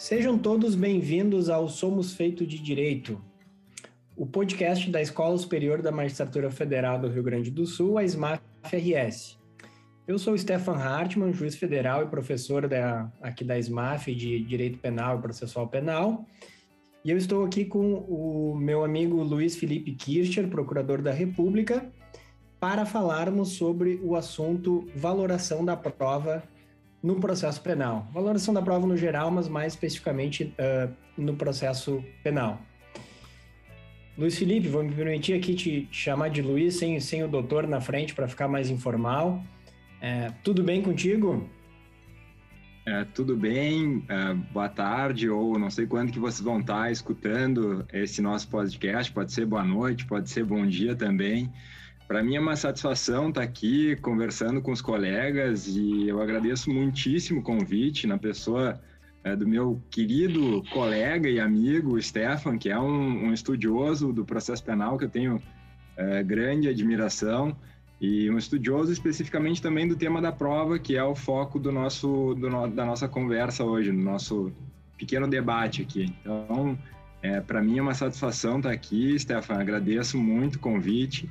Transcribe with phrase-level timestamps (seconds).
[0.00, 3.22] Sejam todos bem-vindos ao Somos Feito de Direito,
[4.16, 9.38] o podcast da Escola Superior da Magistratura Federal do Rio Grande do Sul, a SMAF-RS.
[10.08, 15.18] Eu sou Stefan Hartmann, juiz federal e professor da, aqui da SMAF de Direito Penal
[15.18, 16.24] e Processual Penal,
[17.04, 21.92] e eu estou aqui com o meu amigo Luiz Felipe Kircher, procurador da República,
[22.58, 26.42] para falarmos sobre o assunto valoração da prova
[27.02, 28.08] no processo penal.
[28.12, 32.60] Valoração da prova no geral, mas mais especificamente uh, no processo penal.
[34.18, 37.80] Luiz Felipe, vou me permitir aqui te chamar de Luiz, sem, sem o doutor na
[37.80, 39.42] frente, para ficar mais informal.
[40.00, 41.48] É, tudo bem contigo?
[42.86, 47.86] É, tudo bem, é, boa tarde, ou não sei quando que vocês vão estar escutando
[47.92, 51.50] esse nosso podcast, pode ser boa noite, pode ser bom dia também.
[52.10, 57.38] Para mim é uma satisfação estar aqui conversando com os colegas e eu agradeço muitíssimo
[57.38, 58.80] o convite na pessoa
[59.22, 64.64] é, do meu querido colega e amigo Stefan, que é um, um estudioso do processo
[64.64, 65.40] penal que eu tenho
[65.96, 67.56] é, grande admiração
[68.00, 72.34] e um estudioso especificamente também do tema da prova, que é o foco do nosso,
[72.34, 74.52] do no, da nossa conversa hoje, no nosso
[74.98, 76.12] pequeno debate aqui.
[76.20, 76.76] Então,
[77.22, 81.30] é, para mim é uma satisfação estar aqui, Stefan, agradeço muito o convite.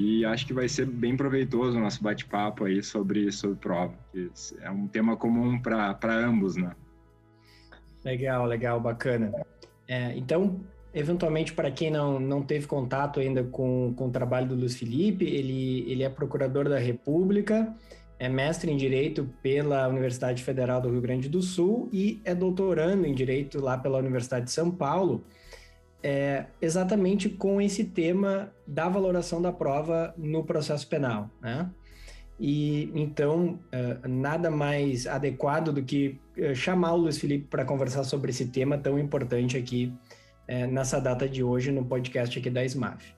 [0.00, 4.30] E acho que vai ser bem proveitoso o nosso bate-papo aí sobre, sobre prova, que
[4.62, 6.70] é um tema comum para ambos, né?
[8.04, 9.32] Legal, legal, bacana.
[9.88, 10.60] É, então,
[10.94, 15.24] eventualmente, para quem não, não teve contato ainda com, com o trabalho do Luiz Felipe,
[15.24, 17.74] ele, ele é procurador da República,
[18.20, 23.04] é mestre em Direito pela Universidade Federal do Rio Grande do Sul e é doutorando
[23.04, 25.24] em Direito lá pela Universidade de São Paulo
[26.02, 31.70] é, exatamente com esse tema da valoração da prova no processo penal, né?
[32.40, 38.04] E então, é, nada mais adequado do que é, chamar o Luiz Felipe para conversar
[38.04, 39.92] sobre esse tema tão importante aqui
[40.46, 43.12] é, nessa data de hoje no podcast aqui da SMAF.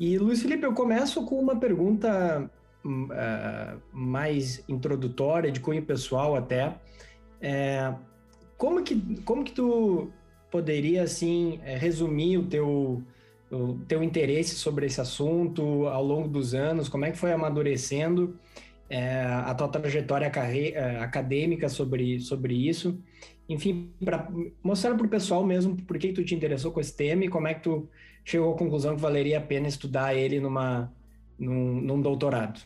[0.00, 2.50] E, Luiz Felipe, eu começo com uma pergunta
[2.84, 6.76] uh, mais introdutória, de cunho pessoal até.
[8.56, 10.12] Como, que, como que tu
[10.50, 13.02] poderia assim é, resumir o teu
[13.50, 16.88] o teu interesse sobre esse assunto ao longo dos anos?
[16.88, 18.38] Como é que foi amadurecendo
[18.90, 23.00] é, a tua trajetória é, acadêmica sobre, sobre isso?
[23.48, 24.28] Enfim, para
[24.62, 27.48] mostrar para o pessoal mesmo por que tu te interessou com esse tema e como
[27.48, 27.88] é que tu
[28.22, 30.92] chegou à conclusão que valeria a pena estudar ele numa,
[31.38, 32.60] num, num doutorado.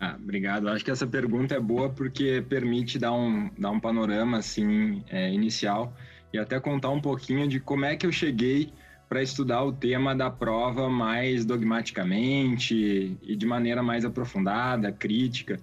[0.00, 0.68] Ah, obrigado.
[0.68, 5.30] Acho que essa pergunta é boa porque permite dar um, dar um panorama assim é,
[5.30, 5.94] inicial
[6.34, 8.72] e até contar um pouquinho de como é que eu cheguei
[9.08, 15.60] para estudar o tema da prova mais dogmaticamente e de maneira mais aprofundada, crítica.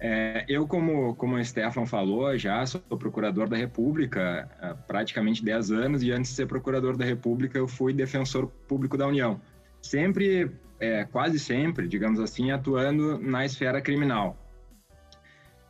[0.00, 5.70] É, eu, como, como o Stefan falou, já sou procurador da República há praticamente 10
[5.70, 9.40] anos e antes de ser procurador da República eu fui defensor público da União.
[9.80, 10.50] Sempre,
[10.80, 14.36] é, quase sempre, digamos assim, atuando na esfera criminal.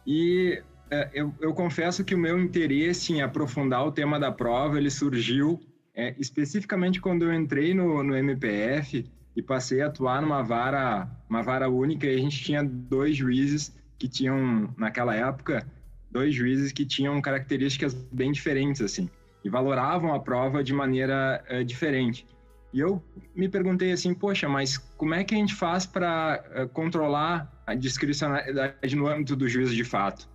[0.07, 0.63] E
[1.13, 5.61] eu, eu, confesso que o meu interesse em aprofundar o tema da prova ele surgiu
[5.95, 9.05] é, especificamente quando eu entrei no, no MPF
[9.37, 13.75] e passei a atuar numa vara, uma vara única e a gente tinha dois juízes
[13.99, 15.67] que tinham naquela época
[16.11, 19.11] dois juízes que tinham características bem diferentes assim
[19.45, 22.27] e valoravam a prova de maneira é, diferente.
[22.73, 23.01] E eu
[23.37, 27.75] me perguntei assim, poxa, mas como é que a gente faz para é, controlar a
[27.75, 30.29] discricionalidade no âmbito do juízo de fato?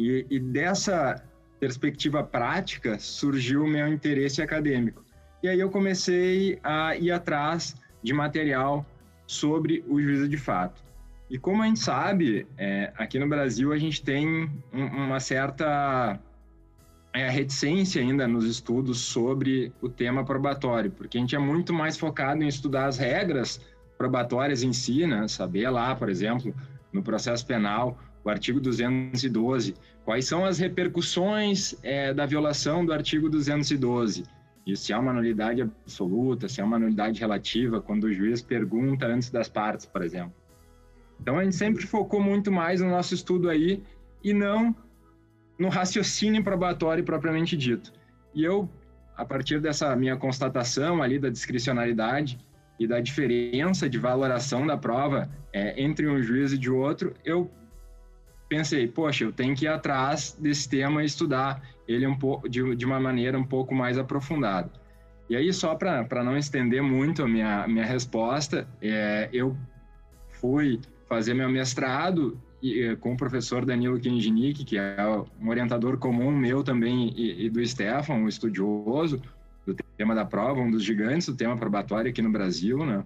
[0.00, 1.22] E, e dessa
[1.60, 5.04] perspectiva prática surgiu o meu interesse acadêmico.
[5.42, 8.86] E aí eu comecei a ir atrás de material
[9.26, 10.82] sobre o juízo de fato.
[11.28, 16.18] E como a gente sabe, é, aqui no Brasil a gente tem um, uma certa
[17.12, 21.98] é, reticência ainda nos estudos sobre o tema probatório, porque a gente é muito mais
[21.98, 23.60] focado em estudar as regras
[23.98, 25.28] probatórias em si, né?
[25.28, 26.54] saber lá, por exemplo,
[26.90, 29.74] no processo penal, o artigo 212.
[30.04, 34.24] Quais são as repercussões é, da violação do artigo 212?
[34.66, 39.06] E se há uma nulidade absoluta, se há uma nulidade relativa, quando o juiz pergunta
[39.06, 40.34] antes das partes, por exemplo.
[41.20, 43.82] Então a gente sempre focou muito mais no nosso estudo aí
[44.22, 44.74] e não
[45.58, 47.92] no raciocínio probatório propriamente dito.
[48.34, 48.68] E eu,
[49.16, 52.38] a partir dessa minha constatação ali da discricionalidade
[52.78, 57.50] e da diferença de valoração da prova é, entre um juiz e de outro, eu
[58.50, 62.74] pensei, poxa, eu tenho que ir atrás desse tema e estudar ele um pouco de,
[62.74, 64.70] de uma maneira um pouco mais aprofundada.
[65.28, 69.56] E aí, só para não estender muito a minha, minha resposta, é, eu
[70.40, 74.96] fui fazer meu mestrado e, com o professor Danilo Kenjinic, que é
[75.40, 79.22] um orientador comum meu também e, e do Stefan, um estudioso
[79.64, 83.04] do tema da prova, um dos gigantes do tema probatório aqui no Brasil, né?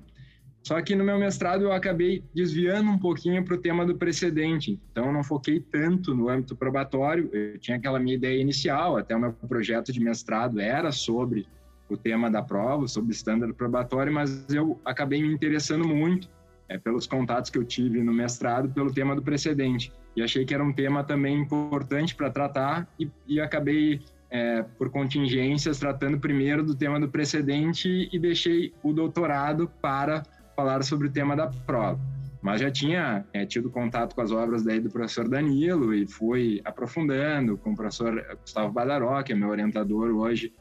[0.65, 4.81] Só que no meu mestrado eu acabei desviando um pouquinho para o tema do precedente,
[4.91, 7.29] então eu não foquei tanto no âmbito probatório.
[7.35, 11.47] Eu tinha aquela minha ideia inicial, até o meu projeto de mestrado era sobre
[11.87, 16.31] o tema da prova, sobre o estándar probatório, mas eu acabei me interessando muito
[16.67, 19.93] é, pelos contatos que eu tive no mestrado pelo tema do precedente.
[20.17, 24.01] E achei que era um tema também importante para tratar e, e acabei,
[24.31, 30.23] é, por contingências, tratando primeiro do tema do precedente e deixei o doutorado para
[30.55, 32.01] falar sobre o tema da prova.
[32.45, 36.61] Mas já tinha é, tido contato com as obras daí do professor Danilo e fui
[36.63, 40.53] aprofundando com o professor Gustavo Badaró, que é meu orientador hoje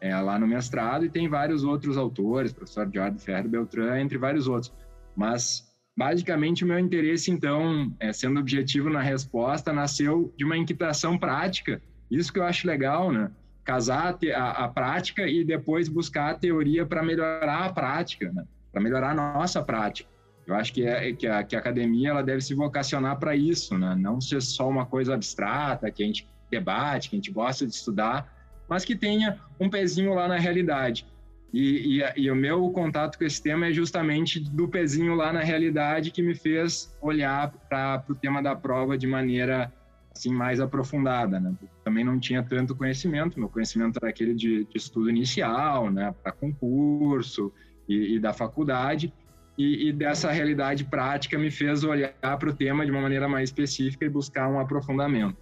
[0.00, 4.48] é, lá no mestrado, e tem vários outros autores, professor Jorge Ferro Beltrán, entre vários
[4.48, 4.72] outros.
[5.14, 5.64] Mas,
[5.96, 11.80] basicamente, o meu interesse, então, é, sendo objetivo na resposta, nasceu de uma inquietação prática.
[12.10, 13.30] Isso que eu acho legal, né?
[13.64, 18.44] Casar a, a prática e depois buscar a teoria para melhorar a prática, né?
[18.70, 20.08] Para melhorar a nossa prática.
[20.46, 23.76] Eu acho que, é, que, a, que a academia ela deve se vocacionar para isso,
[23.76, 23.94] né?
[23.94, 27.74] não ser só uma coisa abstrata que a gente debate, que a gente gosta de
[27.74, 28.34] estudar,
[28.68, 31.06] mas que tenha um pezinho lá na realidade.
[31.52, 35.40] E, e, e, o meu contato com esse tema é justamente do pezinho lá na
[35.40, 39.72] realidade que me fez olhar para o tema da prova de maneira
[40.12, 41.54] assim mais aprofundada, né?
[41.84, 46.14] Também não tinha tanto conhecimento, meu conhecimento era aquele de, de estudo inicial, né?
[46.22, 47.52] Para concurso,
[47.88, 49.12] e, e da faculdade,
[49.56, 53.48] e, e, dessa realidade prática me fez olhar para o tema de uma maneira mais
[53.48, 55.36] específica e buscar um aprofundamento.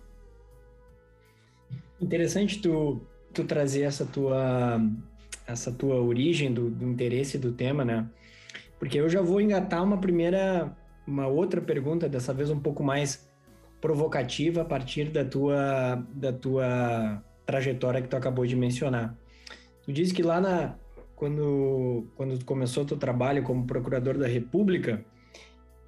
[2.01, 3.03] Interessante tu,
[3.35, 4.81] tu trazer essa tua,
[5.47, 8.09] essa tua origem do, do interesse do tema, né?
[8.79, 10.75] Porque eu já vou engatar uma primeira,
[11.07, 13.29] uma outra pergunta, dessa vez um pouco mais
[13.81, 19.15] provocativa a partir da tua, da tua trajetória que tu acabou de mencionar.
[19.83, 20.75] Tu disse que lá na,
[21.17, 25.03] quando, quando começou teu trabalho como procurador da República,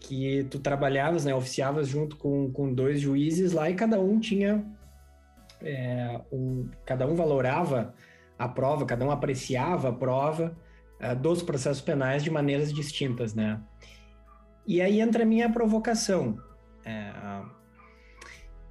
[0.01, 4.65] que tu trabalhavas, né, oficiavas junto com, com dois juízes lá e cada um tinha,
[5.61, 7.95] é, um, cada um valorava
[8.39, 10.57] a prova, cada um apreciava a prova
[10.99, 13.61] é, dos processos penais de maneiras distintas, né?
[14.67, 16.39] E aí entra a minha provocação.
[16.85, 17.13] É,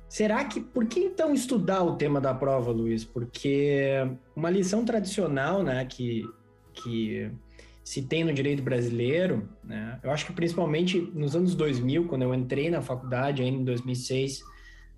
[0.07, 3.03] será que, por que então estudar o tema da prova, Luiz?
[3.03, 3.91] Porque
[4.35, 6.23] uma lição tradicional, né, que
[6.81, 7.31] que
[7.83, 9.97] se tem no direito brasileiro, né?
[10.03, 14.43] Eu acho que principalmente nos anos 2000, quando eu entrei na faculdade, ainda em 2006,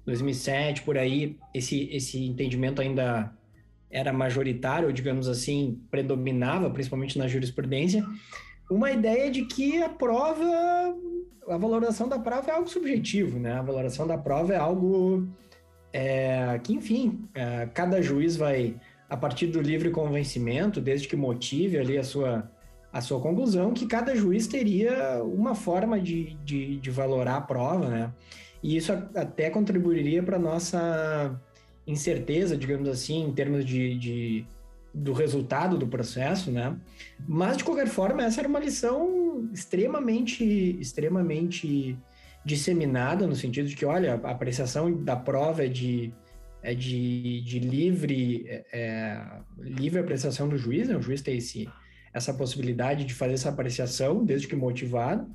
[0.06, 3.32] 2007, por aí, esse, esse entendimento ainda
[3.92, 8.04] era majoritário, digamos assim, predominava, principalmente na jurisprudência,
[8.70, 10.46] uma ideia de que a prova,
[11.48, 13.54] a valoração da prova é algo subjetivo, né?
[13.54, 15.28] A valoração da prova é algo
[15.92, 18.76] é, que, enfim, é, cada juiz vai
[19.10, 22.50] a partir do livre convencimento, desde que motive ali a sua,
[22.94, 27.90] a sua conclusão, que cada juiz teria uma forma de, de, de valorar a prova,
[27.90, 28.14] né?
[28.62, 31.40] E isso até contribuiria para a nossa
[31.88, 34.46] incerteza, digamos assim, em termos de, de,
[34.94, 36.76] do resultado do processo, né?
[37.28, 41.98] Mas, de qualquer forma, essa era uma lição extremamente, extremamente
[42.46, 46.14] disseminada, no sentido de que, olha, a apreciação da prova é de
[46.62, 50.96] é de, de livre, é, é, livre apreciação do juiz, né?
[50.96, 51.70] o juiz tem esse,
[52.14, 55.28] essa possibilidade de fazer essa apreciação, desde que motivado.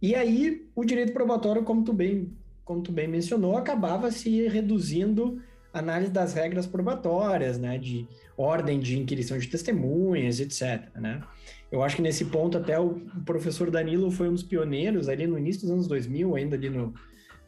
[0.00, 2.32] E aí, o direito probatório, como tu bem,
[2.64, 5.40] como tu bem mencionou, acabava se reduzindo
[5.72, 11.22] a análise das regras probatórias, né, de ordem de inquirição de testemunhas, etc, né?
[11.70, 15.38] Eu acho que nesse ponto até o professor Danilo foi um dos pioneiros ali no
[15.38, 16.92] início dos anos 2000, ainda ali no,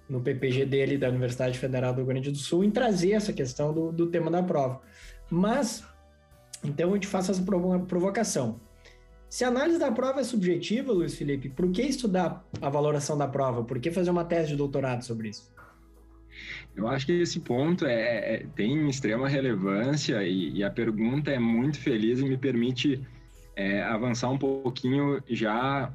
[0.09, 3.73] no PPG dele da Universidade Federal do Rio Grande do Sul em trazer essa questão
[3.73, 4.81] do, do tema da prova.
[5.31, 5.85] Mas,
[6.63, 8.61] então eu te faço essa provocação.
[9.29, 13.27] Se a análise da prova é subjetiva, Luiz Felipe, por que estudar a valoração da
[13.27, 13.65] prova?
[13.65, 15.53] Por que fazer uma tese de doutorado sobre isso?
[16.77, 21.39] Eu acho que esse ponto é, é tem extrema relevância e, e, a pergunta é
[21.39, 23.01] muito feliz e me permite
[23.57, 25.93] é, avançar um pouquinho já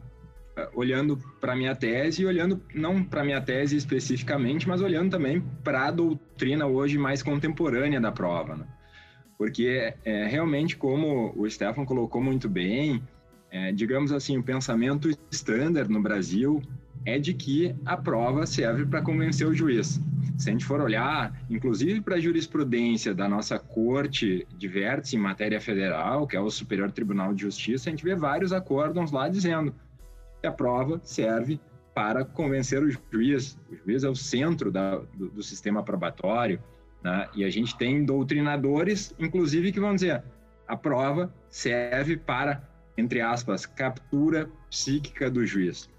[0.73, 5.87] olhando para minha tese e olhando não para minha tese especificamente, mas olhando também para
[5.87, 8.65] a doutrina hoje mais contemporânea da prova, né?
[9.39, 13.01] porque é, realmente como o Stefan colocou muito bem,
[13.49, 16.61] é, digamos assim, o pensamento standard no Brasil
[17.05, 19.99] é de que a prova serve para convencer o juiz.
[20.37, 25.19] Se a gente for olhar, inclusive para a jurisprudência da nossa corte de vértice em
[25.19, 29.29] matéria federal, que é o Superior Tribunal de Justiça, a gente vê vários acórdãos lá
[29.29, 29.73] dizendo
[30.41, 31.59] que a prova serve
[31.93, 33.57] para convencer o juiz.
[33.69, 36.61] O juiz é o centro da, do, do, sistema probatório,
[37.03, 37.27] né?
[37.35, 40.23] e a gente tem doutrinadores, inclusive, que vão dizer
[40.67, 42.63] a prova serve para,
[42.95, 45.89] entre aspas, captura psíquica do juiz.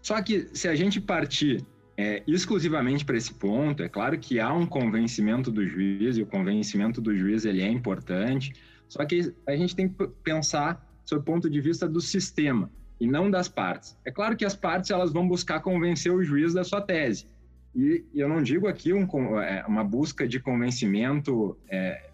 [0.00, 1.66] Só que se a gente partir
[1.96, 6.26] é, exclusivamente para esse ponto, é claro que há um convencimento do juiz e o
[6.26, 8.52] convencimento do juiz ele é importante,
[8.88, 12.70] só que a gente tem que pensar sob o ponto de vista do sistema
[13.02, 13.98] e não das partes.
[14.04, 17.26] É claro que as partes elas vão buscar convencer o juiz da sua tese.
[17.74, 22.10] E, eu não digo aqui um, é, uma busca de convencimento é,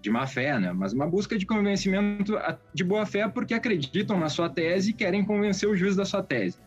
[0.00, 0.72] de má fé, né?
[0.72, 2.36] mas uma busca de convencimento
[2.74, 6.20] de boa fé porque acreditam na sua tese e querem convencer o juiz da sua
[6.20, 6.58] tese.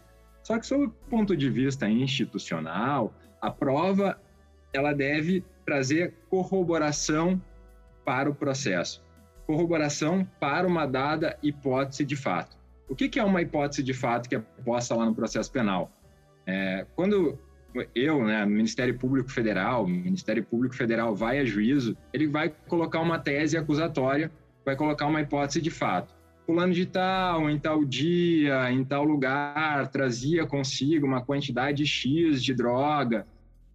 [0.43, 4.17] Só que sob o ponto de vista institucional, a prova
[4.71, 7.41] ela deve trazer corroboração
[8.05, 9.03] para o processo,
[9.45, 12.60] corroboração para uma dada hipótese de fato.
[12.91, 15.89] O que, que é uma hipótese de fato que é posta lá no processo penal?
[16.45, 17.39] É, quando
[17.95, 23.17] eu, né, Ministério Público Federal, Ministério Público Federal vai a juízo, ele vai colocar uma
[23.17, 24.29] tese acusatória,
[24.65, 26.13] vai colocar uma hipótese de fato
[26.45, 32.53] fulano de tal, em tal dia, em tal lugar, trazia consigo uma quantidade X de
[32.53, 33.25] droga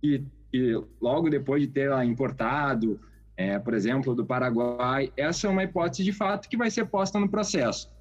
[0.03, 3.01] e, e logo depois de ter importado,
[3.35, 7.19] é, por exemplo, do Paraguai, essa é uma hipótese de fato que vai ser posta
[7.19, 7.96] no processo.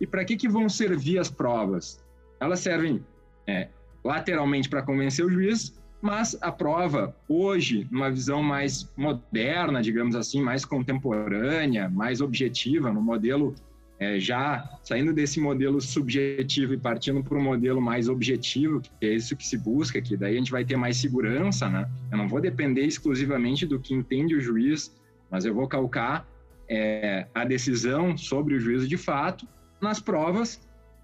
[0.00, 2.02] E para que, que vão servir as provas?
[2.40, 3.04] Elas servem
[3.46, 3.68] é,
[4.04, 10.40] lateralmente para convencer o juiz, mas a prova, hoje, numa visão mais moderna, digamos assim,
[10.40, 13.54] mais contemporânea, mais objetiva, no modelo
[13.98, 19.14] é, já saindo desse modelo subjetivo e partindo para um modelo mais objetivo, que é
[19.14, 21.90] isso que se busca, que daí a gente vai ter mais segurança, né?
[22.12, 24.96] Eu não vou depender exclusivamente do que entende o juiz,
[25.28, 26.24] mas eu vou calcar
[26.68, 29.48] é, a decisão sobre o juízo de fato
[29.80, 30.60] nas provas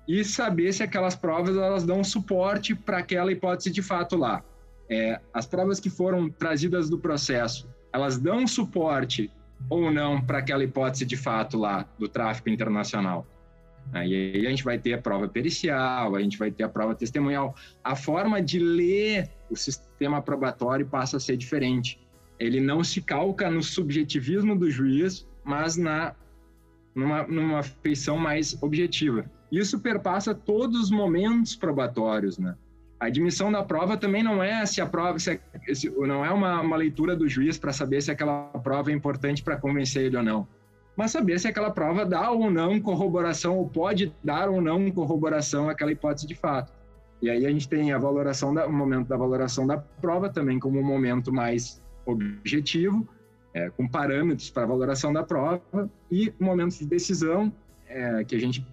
[0.06, 4.42] e saber se aquelas provas elas dão suporte para aquela hipótese de fato lá.
[4.88, 9.30] É, as provas que foram trazidas do processo, elas dão suporte
[9.70, 13.26] ou não para aquela hipótese de fato lá do tráfico internacional.
[13.92, 17.54] Aí a gente vai ter a prova pericial, a gente vai ter a prova testemunhal.
[17.82, 22.00] A forma de ler o sistema probatório passa a ser diferente.
[22.38, 26.14] Ele não se calca no subjetivismo do juiz, mas na
[26.94, 29.24] numa, numa feição mais objetiva.
[29.50, 32.54] Isso perpassa todos os momentos probatórios, né?
[32.98, 35.38] A admissão da prova também não é se a prova se,
[35.74, 39.42] se não é uma, uma leitura do juiz para saber se aquela prova é importante
[39.42, 40.48] para convencer ele ou não,
[40.96, 45.68] mas saber se aquela prova dá ou não corroboração ou pode dar ou não corroboração
[45.68, 46.72] àquela hipótese de fato.
[47.20, 50.58] E aí a gente tem a valoração da, o momento da valoração da prova também
[50.58, 53.08] como um momento mais objetivo,
[53.54, 57.52] é, com parâmetros para valoração da prova e o momento de decisão
[57.86, 58.66] é, que a gente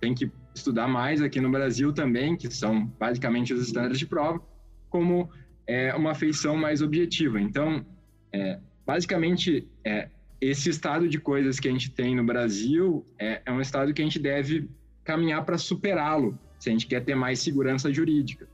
[0.00, 4.40] tem que estudar mais aqui no Brasil também, que são basicamente os estándares de prova,
[4.88, 5.28] como
[5.66, 7.40] é, uma feição mais objetiva.
[7.40, 7.84] Então,
[8.32, 10.08] é, basicamente, é,
[10.40, 14.00] esse estado de coisas que a gente tem no Brasil é, é um estado que
[14.00, 14.68] a gente deve
[15.04, 18.48] caminhar para superá-lo, se a gente quer ter mais segurança jurídica.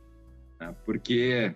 [0.60, 0.74] Né?
[0.84, 1.54] Porque,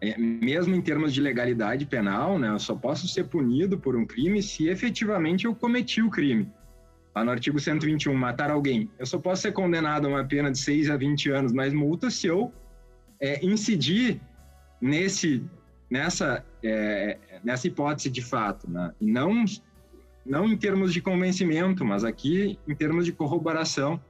[0.00, 4.06] é, mesmo em termos de legalidade penal, né, eu só posso ser punido por um
[4.06, 6.48] crime se efetivamente eu cometi o crime.
[7.14, 8.88] Lá no artigo 121, matar alguém.
[8.98, 12.10] Eu só posso ser condenado a uma pena de 6 a 20 anos mais multa
[12.10, 12.52] se eu
[13.20, 14.20] é, incidir
[14.80, 15.42] nesse,
[15.90, 18.92] nessa, é, nessa hipótese de fato, né?
[19.00, 19.44] E não,
[20.24, 24.00] não em termos de convencimento, mas aqui em termos de corroboração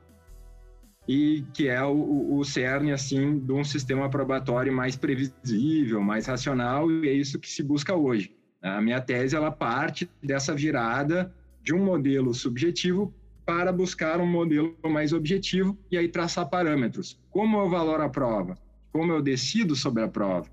[1.09, 6.91] e que é o, o cerne assim de um sistema probatório mais previsível, mais racional
[6.91, 8.37] e é isso que se busca hoje.
[8.61, 13.15] A minha tese ela parte dessa virada de um modelo subjetivo
[13.47, 17.19] para buscar um modelo mais objetivo e aí traçar parâmetros.
[17.31, 18.59] Como eu valoro a prova?
[18.93, 20.47] Como eu decido sobre a prova?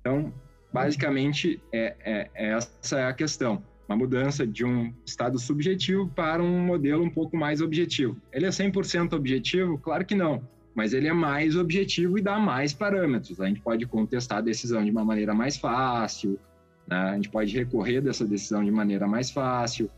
[0.00, 0.32] Então,
[0.72, 3.62] basicamente, é, é, é essa é a questão.
[3.88, 8.16] Uma mudança de um estado subjetivo para um modelo um pouco mais objetivo.
[8.32, 9.78] Ele é 100% objetivo?
[9.78, 13.40] Claro que não, mas ele é mais objetivo e dá mais parâmetros.
[13.40, 16.38] A gente pode contestar a decisão de uma maneira mais fácil,
[16.86, 16.96] né?
[16.96, 19.90] a gente pode recorrer dessa decisão de maneira mais fácil,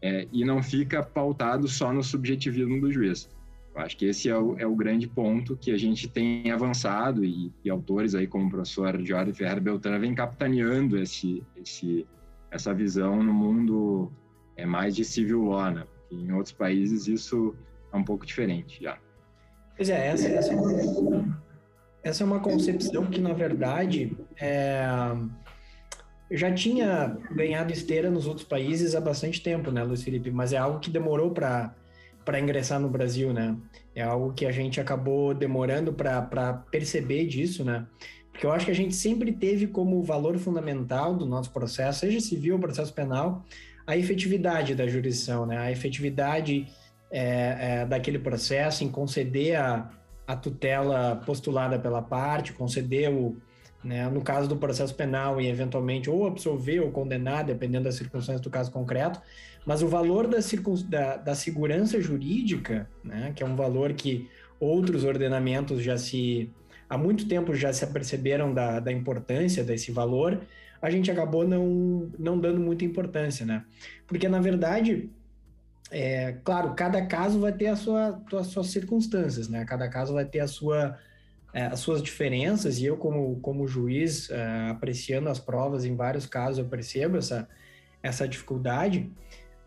[0.00, 3.28] é, e não fica pautado só no subjetivismo do juiz.
[3.74, 7.24] Eu acho que esse é o, é o grande ponto que a gente tem avançado
[7.24, 12.06] e, e autores aí como o professor Jorge Ferreira Beltrán vem capitaneando esse, esse,
[12.50, 14.12] essa visão no mundo
[14.56, 15.84] é mais de civil law, né?
[16.10, 17.54] em outros países isso
[17.92, 18.98] é um pouco diferente já.
[19.76, 21.42] Pois é, essa, essa, é, uma,
[22.02, 24.84] essa é uma concepção que, na verdade, é,
[26.30, 30.30] já tinha ganhado esteira nos outros países há bastante tempo, né, Luiz Felipe?
[30.30, 31.74] Mas é algo que demorou para
[32.24, 33.56] para ingressar no Brasil, né?
[33.94, 37.86] É algo que a gente acabou demorando para perceber disso, né?
[38.38, 42.20] Porque eu acho que a gente sempre teve como valor fundamental do nosso processo, seja
[42.20, 43.44] civil ou processo penal,
[43.84, 45.58] a efetividade da jurisdição, né?
[45.58, 46.68] A efetividade
[47.10, 49.90] é, é, daquele processo em conceder a,
[50.24, 53.36] a tutela postulada pela parte, conceder o,
[53.82, 58.40] né, no caso do processo penal, e eventualmente ou absolver ou condenar, dependendo das circunstâncias
[58.40, 59.20] do caso concreto,
[59.66, 60.38] mas o valor da,
[60.88, 64.30] da, da segurança jurídica, né, que é um valor que
[64.60, 66.52] outros ordenamentos já se,
[66.88, 70.40] há muito tempo já se aperceberam da, da importância desse valor,
[70.80, 73.64] a gente acabou não, não dando muita importância, né?
[74.06, 75.10] Porque, na verdade,
[75.90, 79.64] é, claro, cada caso vai ter a sua, as suas circunstâncias, né?
[79.64, 80.96] Cada caso vai ter a sua,
[81.52, 86.26] é, as suas diferenças, e eu, como, como juiz, é, apreciando as provas, em vários
[86.26, 87.48] casos eu percebo essa,
[88.02, 89.10] essa dificuldade.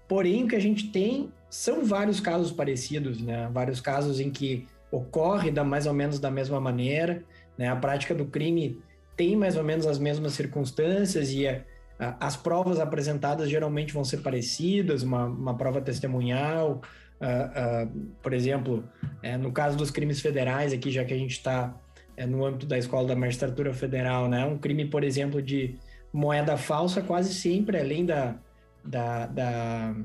[0.07, 3.49] Porém, o que a gente tem são vários casos parecidos, né?
[3.51, 7.23] Vários casos em que ocorre da mais ou menos da mesma maneira,
[7.57, 7.67] né?
[7.67, 8.79] A prática do crime
[9.15, 11.61] tem mais ou menos as mesmas circunstâncias e a,
[11.99, 16.81] a, as provas apresentadas geralmente vão ser parecidas, uma, uma prova testemunhal,
[17.21, 18.83] uh, uh, por exemplo,
[19.23, 21.73] é, no caso dos crimes federais aqui, já que a gente está
[22.17, 24.45] é, no âmbito da Escola da Magistratura Federal, né?
[24.45, 25.77] Um crime, por exemplo, de
[26.11, 28.35] moeda falsa, quase sempre, além da,
[28.83, 29.95] da, da,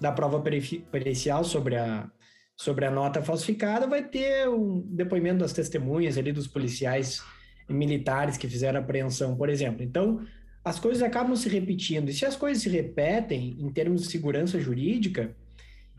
[0.00, 0.42] da prova
[0.90, 2.06] pericial sobre a,
[2.56, 7.22] sobre a nota falsificada, vai ter um depoimento das testemunhas ali dos policiais
[7.68, 9.82] militares que fizeram apreensão, por exemplo.
[9.82, 10.24] Então,
[10.64, 12.08] as coisas acabam se repetindo.
[12.08, 15.34] E se as coisas se repetem em termos de segurança jurídica,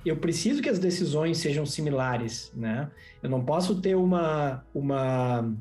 [0.06, 2.90] eu preciso que as decisões sejam similares, né?
[3.22, 5.52] Eu não posso ter uma, uma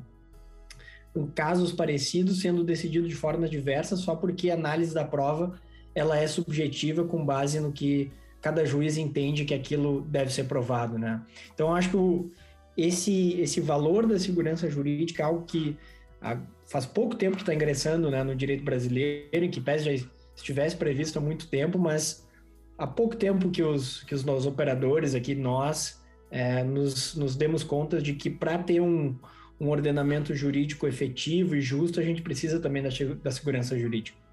[1.15, 5.59] um casos parecidos sendo decidido de formas diversas só porque a análise da prova
[5.95, 8.11] ela é subjetiva com base no que
[8.45, 11.19] cada juiz entende que aquilo deve ser provado, né?
[11.51, 12.29] Então, acho que o,
[12.77, 15.75] esse, esse valor da segurança jurídica é algo que
[16.67, 21.17] faz pouco tempo que está ingressando né, no direito brasileiro, que pese já estivesse previsto
[21.17, 22.23] há muito tempo, mas
[22.77, 27.63] há pouco tempo que os, que os nossos operadores aqui, nós, é, nos, nos demos
[27.63, 29.17] conta de que para ter um,
[29.59, 32.89] um ordenamento jurídico efetivo e justo, a gente precisa também da,
[33.23, 34.24] da segurança jurídica.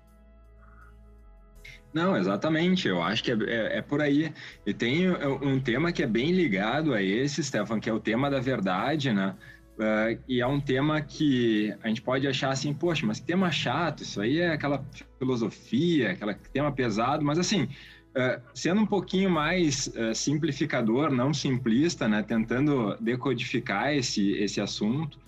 [1.93, 2.89] Não, exatamente.
[2.89, 4.33] Eu acho que é, é, é, por aí.
[4.67, 8.31] E tem um tema que é bem ligado a esse, Stefan, que é o tema
[8.31, 9.35] da verdade, né?
[9.79, 13.51] Uh, e é um tema que a gente pode achar assim, poxa, mas que tema
[13.51, 14.85] chato, isso aí é aquela
[15.19, 22.07] filosofia, aquele tema pesado, mas assim, uh, sendo um pouquinho mais uh, simplificador, não simplista,
[22.07, 25.19] né, tentando decodificar esse, esse assunto,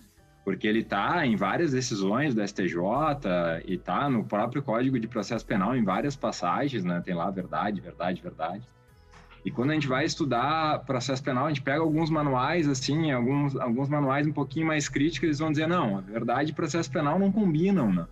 [0.45, 2.77] porque ele está em várias decisões do STJ
[3.65, 7.81] e está no próprio Código de Processo Penal em várias passagens, né, tem lá verdade,
[7.81, 8.63] verdade, verdade.
[9.43, 13.55] E quando a gente vai estudar processo penal, a gente pega alguns manuais, assim, alguns,
[13.55, 17.19] alguns manuais um pouquinho mais críticos, eles vão dizer, não, a verdade e processo penal
[17.19, 18.07] não combinam, né?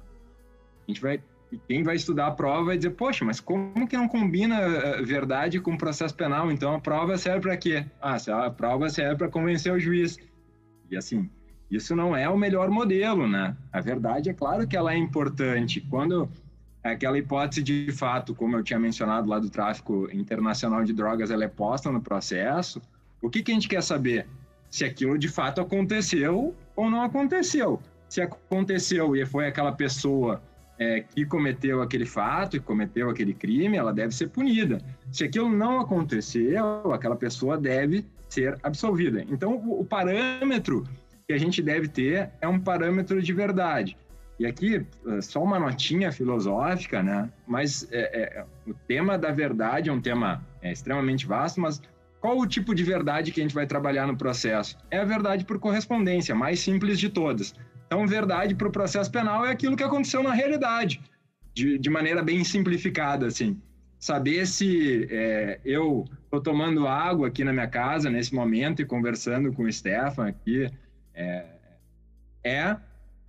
[0.88, 1.20] A gente vai,
[1.68, 5.60] quem vai estudar a prova vai dizer, poxa, mas como que não combina eh, verdade
[5.60, 6.52] com processo penal?
[6.52, 7.84] Então a prova serve para quê?
[8.00, 10.20] Ah, a prova serve para convencer o juiz.
[10.92, 11.28] E assim,
[11.76, 13.56] isso não é o melhor modelo, né?
[13.72, 15.82] A verdade é claro que ela é importante.
[15.82, 16.30] Quando
[16.84, 21.44] aquela hipótese de fato, como eu tinha mencionado lá do tráfico internacional de drogas, ela
[21.44, 22.82] é posta no processo,
[23.22, 24.28] o que, que a gente quer saber?
[24.70, 27.82] Se aquilo de fato aconteceu ou não aconteceu.
[28.10, 30.42] Se aconteceu e foi aquela pessoa
[30.78, 34.80] é, que cometeu aquele fato, que cometeu aquele crime, ela deve ser punida.
[35.12, 39.24] Se aquilo não aconteceu, aquela pessoa deve ser absolvida.
[39.30, 40.84] Então, o, o parâmetro
[41.28, 43.98] que a gente deve ter é um parâmetro de verdade.
[44.40, 47.30] E aqui, eh, só uma notinha filosófica, né?
[47.48, 51.82] Mas é, é, o tema da verdade é um tema é, extremamente vasto, mas
[52.20, 54.78] qual o tipo de verdade que a gente vai trabalhar no processo?
[54.90, 57.54] É a verdade por correspondência, mais simples de todas.
[57.86, 61.02] Então, verdade para o processo penal é aquilo que aconteceu na realidade,
[61.54, 63.62] de, de maneira bem simplificada, assim.
[64.00, 65.08] Saber se
[65.64, 70.28] eu estou tomando água aqui na minha casa nesse momento e conversando com o Stefan
[70.28, 70.70] aqui,
[71.14, 71.46] é,
[72.44, 72.78] é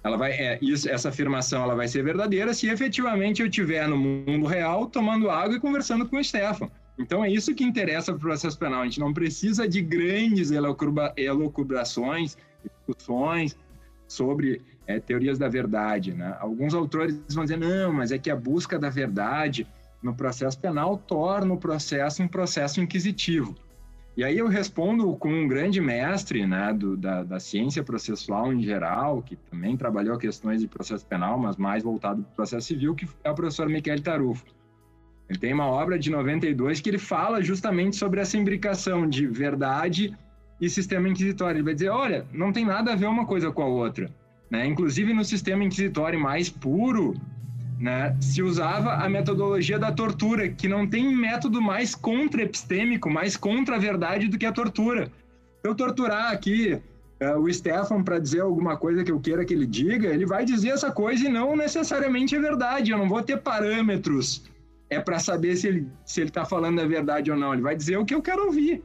[0.04, 3.96] ela vai, é, isso, essa afirmação ela vai ser verdadeira se efetivamente eu estiver no
[3.96, 6.70] mundo real tomando água e conversando com o Stefan.
[6.98, 8.82] Então é isso que interessa para o processo penal.
[8.82, 10.50] A gente não precisa de grandes
[11.16, 13.56] elucubrações, discussões
[14.06, 16.12] sobre é, teorias da verdade.
[16.12, 16.36] Né?
[16.38, 19.66] Alguns autores vão dizer, não, mas é que a busca da verdade
[20.02, 23.54] no processo penal torna o processo um processo inquisitivo.
[24.16, 28.62] E aí eu respondo com um grande mestre né, do, da, da, ciência processual em
[28.62, 32.94] geral, que também trabalhou questões de processo penal, mas mais voltado para o processo civil,
[32.94, 34.44] que é o professor Michele Tarufo.
[35.28, 40.16] Ele tem uma obra de 92 que ele fala justamente sobre essa imbricação de verdade
[40.60, 41.56] e sistema inquisitório.
[41.56, 44.08] Ele vai dizer, olha, não tem nada a ver uma coisa com a outra.
[44.48, 44.64] Né?
[44.66, 47.14] Inclusive no sistema inquisitório mais puro,
[47.78, 53.76] né, se usava a metodologia da tortura, que não tem método mais contra-epistêmico, mais contra
[53.76, 55.10] a verdade do que a tortura.
[55.62, 56.80] Eu torturar aqui
[57.22, 60.44] uh, o Stefan para dizer alguma coisa que eu queira que ele diga, ele vai
[60.44, 62.90] dizer essa coisa e não necessariamente é verdade.
[62.90, 64.44] Eu não vou ter parâmetros
[64.90, 67.52] é para saber se ele se ele está falando a verdade ou não.
[67.52, 68.82] Ele vai dizer o que eu quero ouvir.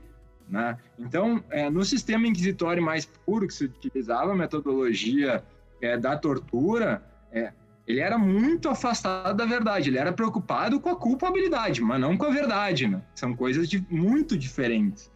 [0.47, 0.77] Né?
[0.97, 5.43] Então, é, no sistema inquisitório mais puro, que se utilizava a metodologia
[5.79, 7.53] é, da tortura, é,
[7.89, 12.25] ele era muito afastado da verdade, ele era preocupado com a culpabilidade, mas não com
[12.25, 12.87] a verdade.
[12.87, 13.01] Né?
[13.15, 15.11] São coisas de, muito diferentes.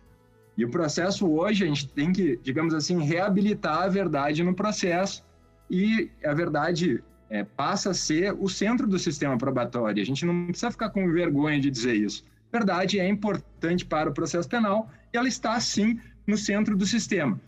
[0.57, 5.23] E o processo hoje, a gente tem que, digamos assim, reabilitar a verdade no processo,
[5.69, 10.01] e a verdade é, passa a ser o centro do sistema probatório.
[10.01, 12.23] A gente não precisa ficar com vergonha de dizer isso.
[12.51, 17.39] Verdade é importante para o processo penal e ela está, sim, no centro do sistema.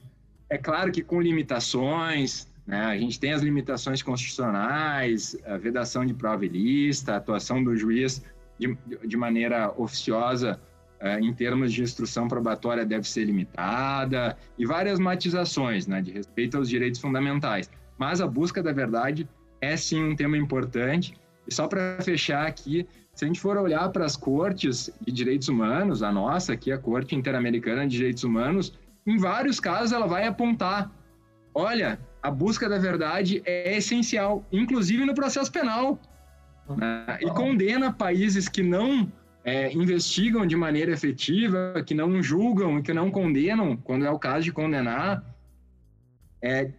[0.50, 2.86] É claro que com limitações, né?
[2.86, 8.24] a gente tem as limitações constitucionais, a vedação de prova lista, a atuação do juiz
[8.60, 10.60] de, de maneira oficiosa
[11.00, 16.58] é, em termos de instrução probatória deve ser limitada, e várias matizações né, de respeito
[16.58, 17.70] aos direitos fundamentais.
[17.98, 19.28] Mas a busca da verdade
[19.62, 21.14] é sim um tema importante.
[21.48, 25.48] E só para fechar aqui, se a gente for olhar para as cortes de direitos
[25.48, 28.74] humanos, a nossa aqui, a Corte Interamericana de Direitos Humanos,
[29.06, 30.92] em vários casos ela vai apontar:
[31.54, 36.00] olha, a busca da verdade é essencial, inclusive no processo penal.
[36.76, 37.20] Né?
[37.22, 39.12] E condena países que não
[39.44, 44.44] é, investigam de maneira efetiva, que não julgam, que não condenam, quando é o caso
[44.44, 45.24] de condenar,
[46.42, 46.72] é,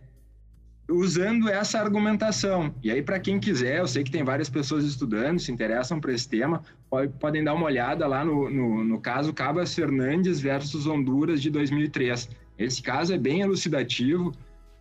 [0.91, 2.75] usando essa argumentação.
[2.83, 6.11] E aí, para quem quiser, eu sei que tem várias pessoas estudando, se interessam por
[6.11, 10.89] esse tema, pode, podem dar uma olhada lá no, no, no, caso Cabas Fernandes versus
[10.89, 12.29] Honduras de 2003.
[12.59, 14.33] Esse caso é bem elucidativo.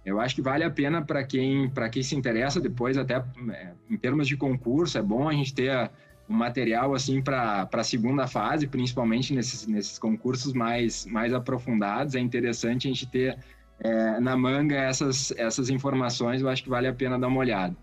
[0.05, 3.15] Eu acho que vale a pena para quem, quem se interessa depois, até
[3.51, 5.89] é, em termos de concurso, é bom a gente ter
[6.29, 12.13] um material assim para a segunda fase, principalmente nesses, nesses concursos mais, mais aprofundados.
[12.13, 13.37] É interessante a gente ter
[13.79, 17.75] é, na manga essas, essas informações, eu acho que vale a pena dar uma olhada.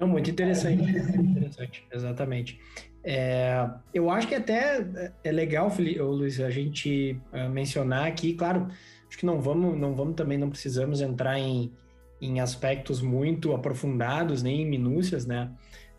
[0.00, 2.60] Muito interessante, interessante, exatamente.
[3.02, 4.86] É, eu acho que até
[5.24, 8.68] é legal, Felipe, Luiz, a gente uh, mencionar aqui, claro,
[9.08, 11.72] acho que não vamos, não vamos também, não precisamos entrar em,
[12.20, 15.50] em aspectos muito aprofundados, nem em minúcias, né?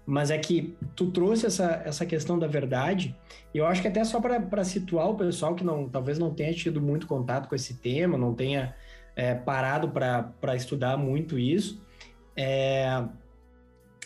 [0.10, 3.16] mas é que tu trouxe essa, essa questão da verdade,
[3.54, 6.52] e eu acho que até só para situar o pessoal que não talvez não tenha
[6.52, 8.76] tido muito contato com esse tema, não tenha
[9.16, 11.80] é, parado para estudar muito isso,
[12.36, 13.04] é,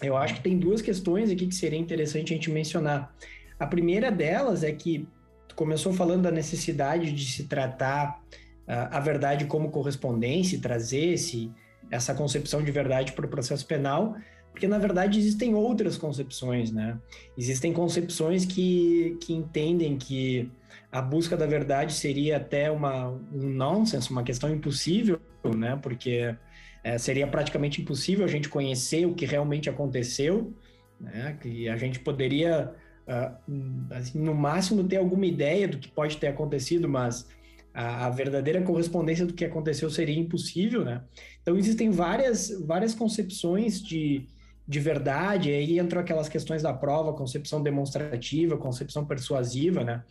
[0.02, 3.16] eu acho que tem duas questões aqui que seria interessante a gente mencionar.
[3.58, 5.08] A primeira delas é que
[5.48, 8.22] tu começou falando da necessidade de se tratar
[8.68, 11.52] a, verdade como correspondência, trazer esse,
[11.92, 14.16] essa concepção de verdade para o processo penal,
[14.52, 17.00] porque, na verdade, existem outras concepções, né?
[17.36, 20.50] Existem concepções que, que entendem que
[20.92, 25.20] a busca da verdade seria até uma, um nonsense, uma questão impossível,
[25.56, 25.78] né?
[25.82, 26.36] Porque
[26.84, 30.54] é, seria praticamente impossível a gente conhecer o que realmente aconteceu,
[31.00, 31.36] né?
[31.42, 32.72] Que a gente poderia,
[33.08, 37.28] uh, assim, no máximo, ter alguma ideia do que pode ter acontecido, mas
[37.74, 41.02] a, a, verdadeira correspondência do que aconteceu seria impossível, né?
[41.42, 44.28] Então existem várias várias concepções de,
[44.68, 50.04] de verdade, aí entram aquelas questões da prova, concepção demonstrativa, concepção persuasiva, né?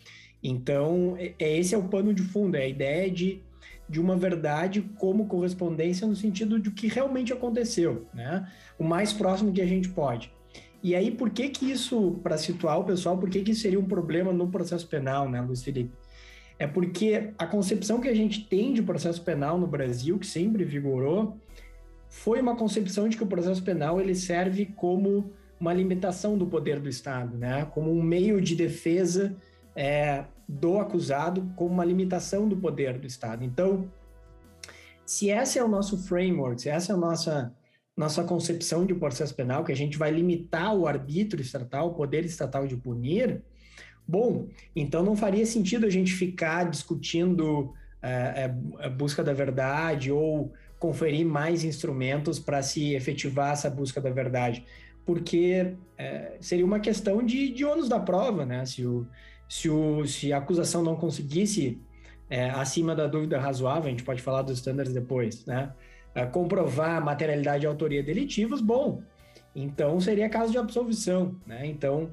[0.42, 3.40] Então, é, é, esse é o pano de fundo, é a ideia de,
[3.88, 8.50] de uma verdade como correspondência no sentido de que realmente aconteceu, né?
[8.78, 10.32] O mais próximo que a gente pode.
[10.82, 13.78] E aí, por que que isso, para situar o pessoal, por que que isso seria
[13.78, 15.92] um problema no processo penal, né, Luiz Felipe?
[16.58, 20.64] É porque a concepção que a gente tem de processo penal no Brasil, que sempre
[20.64, 21.36] vigorou,
[22.08, 26.80] foi uma concepção de que o processo penal ele serve como uma limitação do poder
[26.80, 27.64] do Estado, né?
[27.66, 29.34] como um meio de defesa
[29.74, 33.44] é, do acusado, como uma limitação do poder do Estado.
[33.44, 33.88] Então,
[35.06, 37.54] se esse é o nosso framework, se essa é a nossa,
[37.96, 42.24] nossa concepção de processo penal, que a gente vai limitar o arbítrio estatal, o poder
[42.24, 43.42] estatal de punir,
[44.06, 50.52] bom, então não faria sentido a gente ficar discutindo é, a busca da verdade ou
[50.78, 54.64] conferir mais instrumentos para se efetivar essa busca da verdade,
[55.06, 58.66] porque é, seria uma questão de, de ônus da prova, né?
[58.66, 59.06] Se, o,
[59.48, 61.80] se, o, se a acusação não conseguisse,
[62.54, 65.70] acima da dúvida razoável, a gente pode falar dos estándares depois, né?
[66.32, 69.02] Comprovar materialidade e autoria delitivos, bom,
[69.54, 71.66] então seria caso de absolvição, né?
[71.66, 72.10] Então,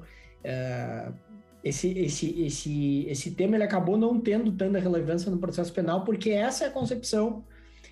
[1.62, 6.30] esse, esse, esse, esse tema ele acabou não tendo tanta relevância no processo penal, porque
[6.30, 7.44] essa é a concepção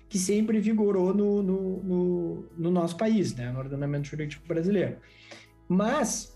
[0.07, 4.97] que sempre vigorou no, no, no, no nosso país, né, no ordenamento jurídico brasileiro.
[5.67, 6.35] Mas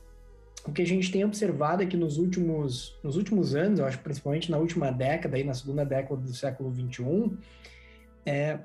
[0.65, 3.99] o que a gente tem observado é que nos últimos, nos últimos anos, eu acho
[3.99, 7.35] principalmente na última década, aí na segunda década do século XXI,
[8.25, 8.59] é,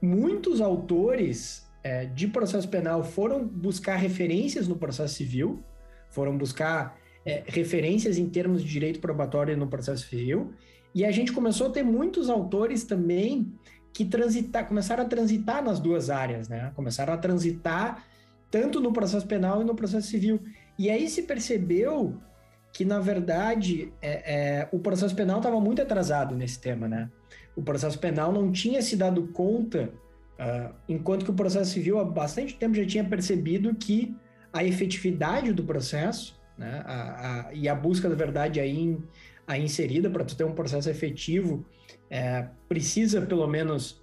[0.00, 5.62] muitos autores é, de processo penal foram buscar referências no processo civil,
[6.08, 10.52] foram buscar é, referências em termos de direito probatório no processo civil,
[10.94, 13.52] e a gente começou a ter muitos autores também
[13.92, 16.72] que transitar, começaram a transitar nas duas áreas, né?
[16.74, 18.04] Começaram a transitar
[18.50, 20.40] tanto no processo penal e no processo civil.
[20.78, 22.18] E aí se percebeu
[22.72, 27.10] que, na verdade, é, é, o processo penal estava muito atrasado nesse tema, né?
[27.54, 29.92] O processo penal não tinha se dado conta,
[30.38, 34.16] uh, enquanto que o processo civil há bastante tempo já tinha percebido que
[34.52, 38.98] a efetividade do processo né, a, a, e a busca da verdade aí,
[39.46, 41.64] aí inserida para tu ter um processo efetivo
[42.10, 44.02] é, precisa pelo menos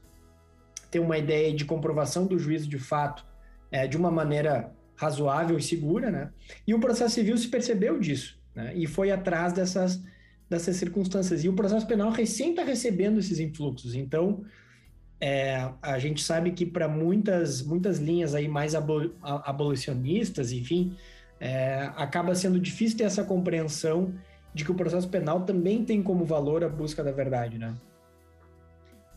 [0.89, 3.25] ter uma ideia de comprovação do juízo de fato
[3.71, 6.29] é, de uma maneira razoável e segura, né?
[6.67, 8.73] E o processo civil se percebeu disso, né?
[8.75, 10.03] E foi atrás dessas,
[10.49, 11.43] dessas circunstâncias.
[11.43, 13.95] E o processo penal recém está recebendo esses influxos.
[13.95, 14.43] Então,
[15.21, 20.97] é, a gente sabe que para muitas, muitas linhas aí mais abolicionistas, enfim,
[21.39, 24.13] é, acaba sendo difícil ter essa compreensão
[24.53, 27.73] de que o processo penal também tem como valor a busca da verdade, né?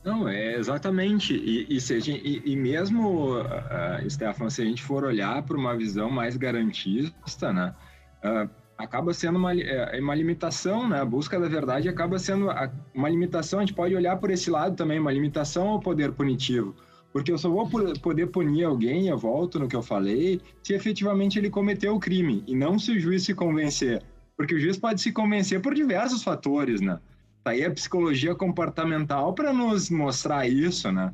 [0.05, 1.35] Não, é exatamente.
[1.35, 5.77] E, e, gente, e, e mesmo, uh, Stefan, se a gente for olhar para uma
[5.77, 7.73] visão mais garantista, né,
[8.25, 11.01] uh, acaba sendo uma, é, uma limitação, né?
[11.01, 12.49] A busca da verdade acaba sendo
[12.93, 13.61] uma limitação.
[13.61, 16.75] A gente pode olhar por esse lado também, uma limitação ao poder punitivo.
[17.13, 17.69] Porque eu só vou
[18.01, 22.43] poder punir alguém, eu volto no que eu falei, se efetivamente ele cometeu o crime,
[22.47, 24.03] e não se o juiz se convencer.
[24.37, 26.99] Porque o juiz pode se convencer por diversos fatores, né?
[27.45, 31.13] Tá aí a psicologia comportamental para nos mostrar isso, né?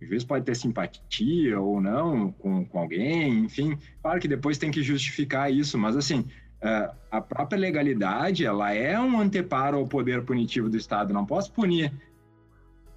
[0.00, 3.76] O juiz pode ter simpatia ou não com, com alguém, enfim.
[4.02, 6.24] Claro que depois tem que justificar isso, mas assim,
[6.60, 11.14] é, a própria legalidade, ela é um anteparo ao poder punitivo do Estado.
[11.14, 11.92] Não posso punir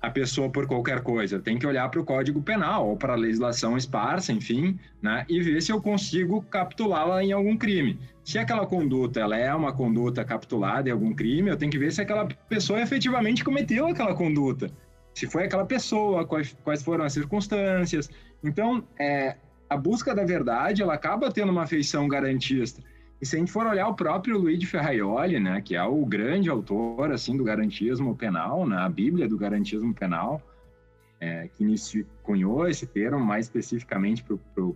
[0.01, 1.39] a pessoa por qualquer coisa.
[1.39, 5.39] Tem que olhar para o Código Penal ou para a legislação esparsa, enfim, né, e
[5.41, 7.99] ver se eu consigo capitulá-la em algum crime.
[8.23, 11.91] Se aquela conduta ela é uma conduta capitulada em algum crime, eu tenho que ver
[11.91, 14.71] se aquela pessoa efetivamente cometeu aquela conduta.
[15.13, 18.09] Se foi aquela pessoa, quais, quais foram as circunstâncias.
[18.43, 19.35] Então, é,
[19.69, 22.81] a busca da verdade ela acaba tendo uma feição garantista.
[23.21, 26.49] E se a gente for olhar o próprio Luigi Ferraioli, né, que é o grande
[26.49, 30.41] autor assim do garantismo penal, né, a Bíblia do garantismo penal,
[31.19, 34.75] é, que inicio, cunhou esse termo mais especificamente para o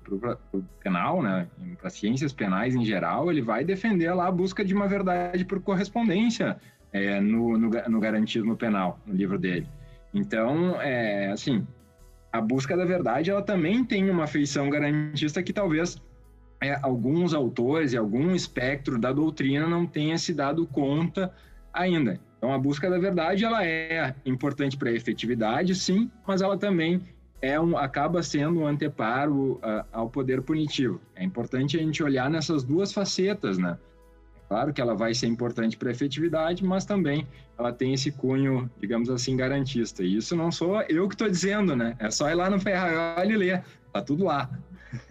[0.80, 1.48] penal, né,
[1.82, 5.60] para ciências penais em geral, ele vai defender lá a busca de uma verdade por
[5.60, 6.58] correspondência
[6.94, 9.68] é, no, no, no, garantismo penal, no livro dele.
[10.14, 11.66] Então, é, assim,
[12.32, 16.00] a busca da verdade, ela também tem uma feição garantista que talvez
[16.62, 21.32] é, alguns autores e algum espectro da doutrina não tenha se dado conta
[21.74, 22.20] ainda.
[22.38, 27.02] Então, a busca da verdade ela é importante para a efetividade, sim, mas ela também
[27.42, 31.02] é um, acaba sendo um anteparo uh, ao poder punitivo.
[31.16, 33.78] É importante a gente olhar nessas duas facetas, né?
[34.48, 38.70] Claro que ela vai ser importante para a efetividade, mas também ela tem esse cunho,
[38.80, 40.04] digamos assim, garantista.
[40.04, 41.96] E isso não sou eu que estou dizendo, né?
[42.00, 43.64] É só ir lá no Ferrari e ler.
[43.92, 44.50] Tá tudo lá.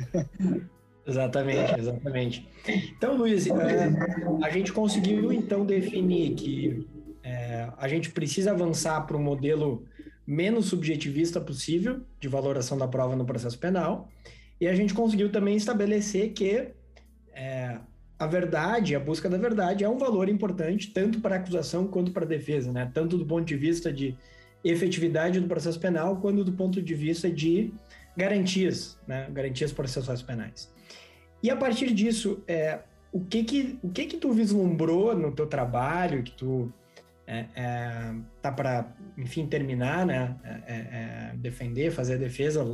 [1.07, 2.49] Exatamente, exatamente.
[2.97, 3.53] Então, Luiz, é,
[4.43, 6.87] a gente conseguiu então definir que
[7.23, 9.85] é, a gente precisa avançar para um modelo
[10.27, 14.09] menos subjetivista possível de valoração da prova no processo penal,
[14.61, 16.69] e a gente conseguiu também estabelecer que
[17.35, 17.79] é,
[18.19, 22.12] a verdade, a busca da verdade, é um valor importante tanto para a acusação quanto
[22.12, 22.90] para a defesa, né?
[22.95, 24.17] Tanto do ponto de vista de
[24.62, 27.75] efetividade do processo penal, quanto do ponto de vista de
[28.17, 29.29] garantias, né?
[29.31, 30.73] Garantias processuais penais.
[31.45, 32.79] E a partir disso, é,
[33.13, 36.73] o que que o que que tu vislumbrou no teu trabalho que tu
[37.27, 40.35] é, é, tá para enfim terminar, né?
[40.43, 42.65] É, é, é, defender, fazer a defesa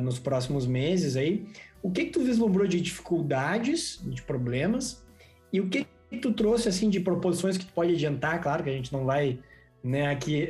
[0.00, 1.48] nos próximos meses aí.
[1.82, 5.04] O que que tu vislumbrou de dificuldades, de problemas
[5.52, 8.40] e o que que tu trouxe assim de proposições que tu pode adiantar?
[8.40, 9.40] Claro que a gente não vai
[9.82, 10.48] né, aqui,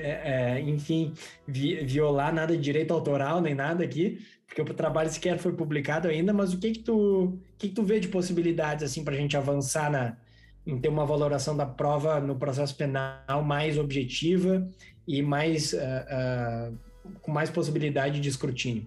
[0.66, 1.12] enfim,
[1.46, 6.08] vi, violar nada de direito autoral nem nada aqui, porque o trabalho sequer foi publicado
[6.08, 9.16] ainda, mas o que que tu, que que tu vê de possibilidades assim para a
[9.18, 10.16] gente avançar na,
[10.66, 14.68] em ter uma valoração da prova no processo penal mais objetiva
[15.06, 16.78] e mais uh, uh,
[17.22, 18.86] com mais possibilidade de escrutínio?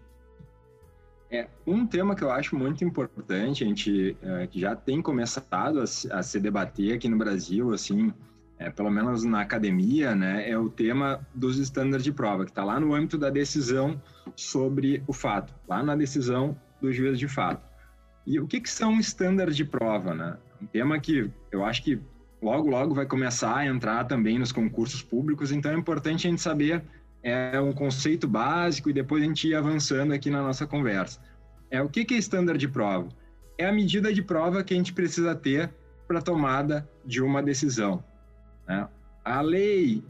[1.32, 5.84] É, um tema que eu acho muito importante, a gente é, já tem começado a,
[5.84, 8.14] a, se debater aqui no Brasil, assim,
[8.62, 12.64] é, pelo menos na academia, né, é o tema dos estándares de prova, que está
[12.64, 14.00] lá no âmbito da decisão
[14.36, 17.68] sobre o fato, lá na decisão do juiz de fato.
[18.26, 20.38] E o que, que são estándares de prova, né?
[20.62, 22.00] Um tema que eu acho que
[22.40, 26.42] logo, logo vai começar a entrar também nos concursos públicos, então é importante a gente
[26.42, 26.84] saber
[27.24, 31.20] é um conceito básico e depois a gente ir avançando aqui na nossa conversa.
[31.70, 33.10] É o que, que é estándar de prova?
[33.58, 35.72] É a medida de prova que a gente precisa ter
[36.08, 38.04] para a tomada de uma decisão.
[38.68, 38.88] Né?
[39.24, 40.04] A lei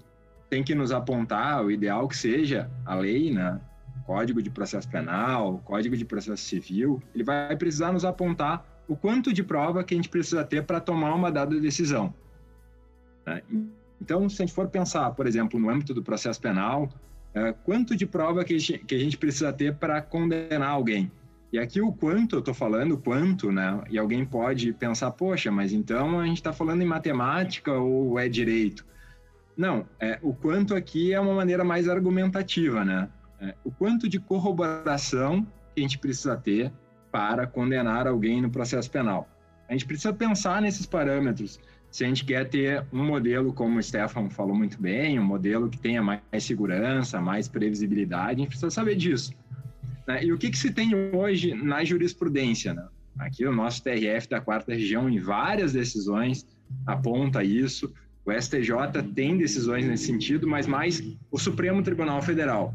[0.50, 3.60] tem que nos apontar, o ideal que seja a lei, né?
[4.06, 9.32] Código de Processo Penal, Código de Processo Civil, ele vai precisar nos apontar o quanto
[9.32, 12.14] de prova que a gente precisa ter para tomar uma dada decisão.
[13.26, 13.42] Né?
[14.02, 16.90] Então, se a gente for pensar, por exemplo, no âmbito do processo penal,
[17.34, 21.10] é, quanto de prova que a gente, que a gente precisa ter para condenar alguém?
[21.52, 23.82] E aqui o quanto eu estou falando, quanto, né?
[23.90, 28.30] E alguém pode pensar, poxa, mas então a gente está falando em matemática ou é
[28.30, 28.86] direito?
[29.58, 33.10] Não, é, o quanto aqui é uma maneira mais argumentativa, né?
[33.40, 36.72] É, o quanto de corroboração que a gente precisa ter
[37.12, 39.28] para condenar alguém no processo penal.
[39.68, 41.60] A gente precisa pensar nesses parâmetros
[41.92, 45.70] se a gente quer ter um modelo, como o Stefan falou muito bem, um modelo
[45.70, 49.34] que tenha mais segurança, mais previsibilidade, a gente precisa saber disso.
[50.08, 50.26] Né?
[50.26, 52.74] E o que, que se tem hoje na jurisprudência?
[52.74, 52.88] Né?
[53.20, 56.46] Aqui o nosso TRF da quarta região, em várias decisões,
[56.86, 57.94] aponta isso.
[58.26, 62.74] O STJ tem decisões nesse sentido, mas mais o Supremo Tribunal Federal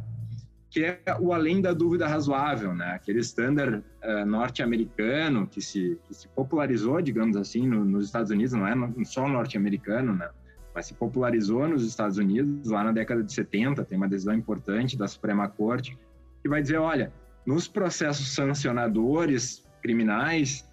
[0.77, 2.93] que é o além da dúvida razoável, né?
[2.93, 8.53] Aquele standard uh, norte-americano que se, que se popularizou, digamos assim, no, nos Estados Unidos,
[8.53, 8.75] não é
[9.07, 10.29] só norte-americano, né?
[10.75, 14.99] Mas se popularizou nos Estados Unidos lá na década de 70, tem uma decisão importante
[14.99, 15.97] da Suprema Corte
[16.43, 17.13] que vai dizer, olha,
[17.45, 20.65] nos processos sancionadores criminais,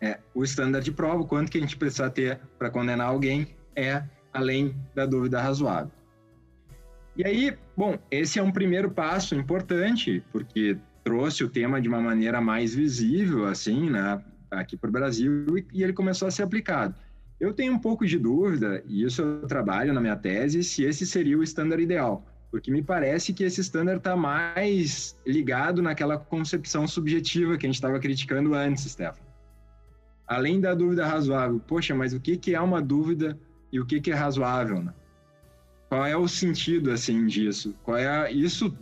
[0.00, 4.02] é, o standard de prova, quanto que a gente precisa ter para condenar alguém, é
[4.32, 5.90] além da dúvida razoável.
[7.16, 12.00] E aí, bom, esse é um primeiro passo importante, porque trouxe o tema de uma
[12.00, 16.94] maneira mais visível, assim, né, aqui para o Brasil, e ele começou a ser aplicado.
[17.38, 21.06] Eu tenho um pouco de dúvida, e isso eu trabalho na minha tese, se esse
[21.06, 26.86] seria o estándar ideal, porque me parece que esse estándar está mais ligado naquela concepção
[26.86, 29.22] subjetiva que a gente estava criticando antes, Stefan.
[30.26, 33.38] Além da dúvida razoável, poxa, mas o que, que é uma dúvida
[33.72, 34.82] e o que, que é razoável?
[34.82, 34.92] Né?
[35.88, 37.74] Qual é o sentido assim disso?
[37.82, 38.72] Qual é isso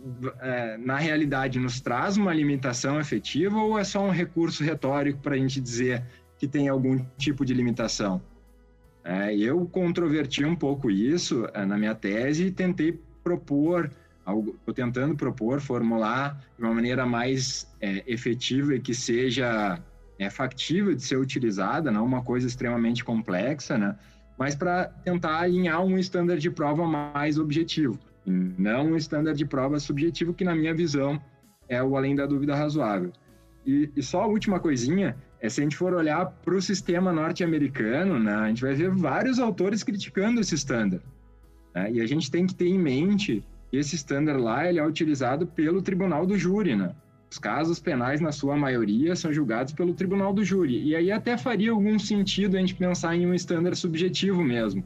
[0.41, 5.35] é, na realidade nos traz uma limitação efetiva ou é só um recurso retórico para
[5.35, 6.03] a gente dizer
[6.37, 8.21] que tem algum tipo de limitação?
[9.03, 12.99] É, eu controverti um pouco isso é, na minha tese e tentei
[13.37, 13.91] propor
[14.37, 19.79] estou tentando propor, formular de uma maneira mais é, efetiva e que seja
[20.17, 23.95] é, factível de ser utilizada, não uma coisa extremamente complexa, né?
[24.37, 29.79] mas para tentar alinhar um standard de prova mais objetivo, não um standard de prova
[29.79, 31.19] subjetivo que, na minha visão,
[31.67, 33.11] é o além da dúvida razoável.
[33.65, 37.11] E, e só a última coisinha é se a gente for olhar para o sistema
[37.11, 41.03] norte-americano, né, a gente vai ver vários autores criticando esse standard.
[41.73, 44.85] Né, e a gente tem que ter em mente que esse standard lá ele é
[44.85, 46.95] utilizado pelo tribunal do júri, né?
[47.31, 50.83] Os casos penais, na sua maioria, são julgados pelo tribunal do júri.
[50.83, 54.83] E aí até faria algum sentido a gente pensar em um estándar subjetivo mesmo,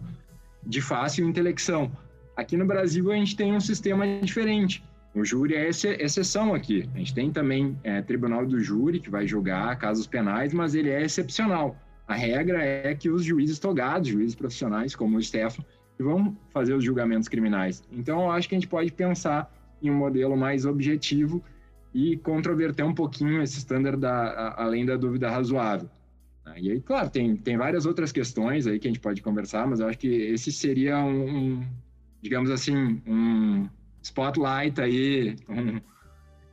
[0.62, 1.89] de fácil intelecção.
[2.36, 4.84] Aqui no Brasil, a gente tem um sistema diferente.
[5.15, 6.89] O júri é exceção aqui.
[6.93, 10.89] A gente tem também é, tribunal do júri, que vai julgar casos penais, mas ele
[10.89, 11.78] é excepcional.
[12.08, 15.65] A regra é que os juízes togados, juízes profissionais, como o Stefano,
[16.00, 17.84] vão fazer os julgamentos criminais.
[17.92, 21.44] Então, eu acho que a gente pode pensar em um modelo mais objetivo
[21.94, 25.90] e controverter um pouquinho esse standard da, a, além da dúvida razoável.
[26.46, 26.56] Né?
[26.58, 29.80] E aí, claro, tem, tem várias outras questões aí que a gente pode conversar, mas
[29.80, 31.68] eu acho que esse seria um, um
[32.22, 33.68] digamos assim, um
[34.02, 35.80] spotlight aí, um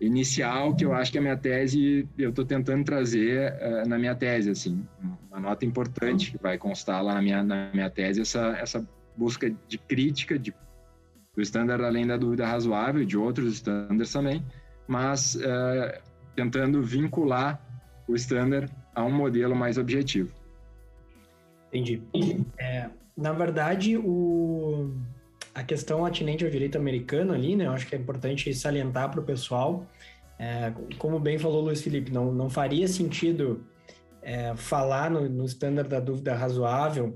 [0.00, 4.14] inicial que eu acho que a minha tese, eu estou tentando trazer uh, na minha
[4.14, 4.84] tese, assim,
[5.30, 8.88] uma nota importante que vai constar lá na minha, na minha tese, essa, essa
[9.20, 10.50] busca de crítica de,
[11.36, 14.42] do standard além da dúvida razoável, de outros standards também,
[14.88, 16.00] mas uh,
[16.34, 17.60] tentando vincular
[18.08, 20.32] o standard a um modelo mais objetivo.
[21.68, 22.02] Entendi.
[22.58, 24.90] É, na verdade, o,
[25.54, 27.66] a questão atinente ao direito americano ali, né?
[27.66, 29.86] Eu acho que é importante salientar para o pessoal.
[30.38, 33.62] É, como bem falou o Luiz Felipe, não, não faria sentido
[34.22, 37.14] é, falar no, no standard da dúvida razoável,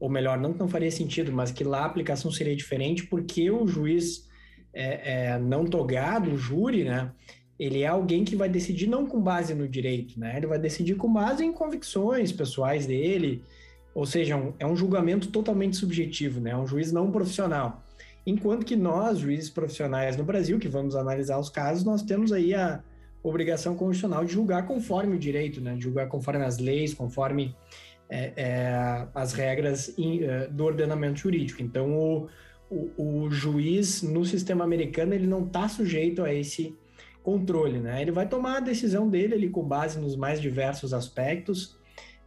[0.00, 3.50] ou melhor, não que não faria sentido, mas que lá a aplicação seria diferente, porque
[3.50, 4.26] o juiz
[4.72, 7.12] é, é, não togado, o júri, né,
[7.60, 10.38] ele é alguém que vai decidir não com base no direito, né?
[10.38, 13.44] Ele vai decidir com base em convicções pessoais dele,
[13.94, 16.52] ou seja, um, é um julgamento totalmente subjetivo, né?
[16.52, 17.84] É um juiz não profissional.
[18.26, 22.54] Enquanto que nós, juízes profissionais no Brasil, que vamos analisar os casos, nós temos aí
[22.54, 22.82] a
[23.22, 25.74] obrigação constitucional de julgar conforme o direito, né?
[25.74, 27.54] De julgar conforme as leis, conforme
[28.10, 31.62] é, é, as regras in, é, do ordenamento jurídico.
[31.62, 32.28] Então, o,
[32.68, 36.76] o, o, juiz no sistema americano ele não está sujeito a esse
[37.22, 38.02] controle, né?
[38.02, 41.78] Ele vai tomar a decisão dele ele, com base nos mais diversos aspectos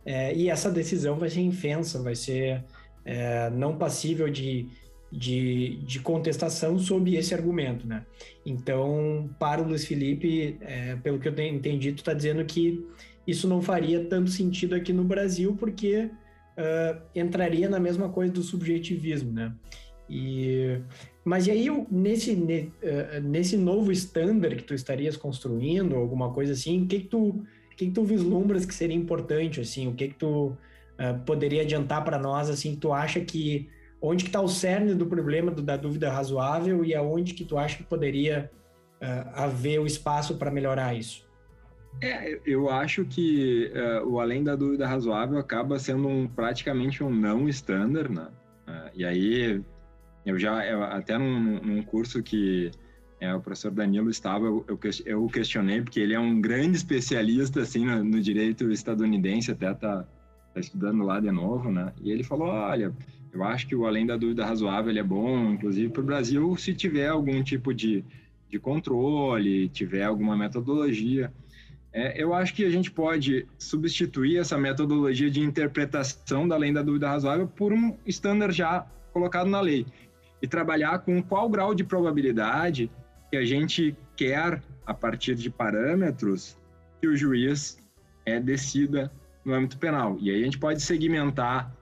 [0.06, 2.64] é, e essa decisão vai ser infensa, vai ser
[3.04, 4.70] é, não passível de,
[5.12, 8.06] de, de, contestação sob esse argumento, né?
[8.46, 12.86] Então, para o Luiz Felipe, é, pelo que eu tenho entendido, está dizendo que
[13.28, 16.10] isso não faria tanto sentido aqui no Brasil, porque
[16.58, 19.54] uh, entraria na mesma coisa do subjetivismo, né?
[20.10, 20.80] E,
[21.24, 22.38] mas e aí, nesse,
[23.24, 27.44] nesse novo estándar que tu estarias construindo, alguma coisa assim, o que, que tu
[27.76, 32.04] que, que tu vislumbras que seria importante, assim, o que que tu uh, poderia adiantar
[32.04, 33.70] para nós, assim, tu acha que
[34.02, 37.58] onde que está o cerne do problema do, da dúvida razoável e aonde que tu
[37.58, 38.52] acha que poderia
[39.02, 41.26] uh, haver o espaço para melhorar isso?
[42.02, 47.10] É, eu acho que uh, o além da dúvida razoável acaba sendo um, praticamente um
[47.10, 48.28] não standard, né?
[48.68, 49.62] Uh, e aí,
[50.26, 52.72] eu já, eu, até num, num, curso que
[53.20, 54.66] é, o professor Danilo estava, eu,
[55.06, 60.06] eu, questionei, porque ele é um grande especialista, assim, no, no direito estadunidense, até tá,
[60.54, 61.94] tá, estudando lá de novo, né?
[62.02, 62.94] E ele falou, olha,
[63.32, 66.56] eu acho que o além da dúvida razoável ele é bom, inclusive para o Brasil,
[66.58, 68.04] se tiver algum tipo de,
[68.50, 71.32] de controle, tiver alguma metodologia.
[71.94, 76.82] É, eu acho que a gente pode substituir essa metodologia de interpretação da lei da
[76.82, 79.86] dúvida razoável por um standard já colocado na lei
[80.42, 82.90] e trabalhar com qual grau de probabilidade
[83.30, 86.58] que a gente quer, a partir de parâmetros,
[87.00, 87.78] que o juiz
[88.26, 89.12] é, decida
[89.46, 90.18] no âmbito penal.
[90.20, 91.74] E aí a gente pode segmentar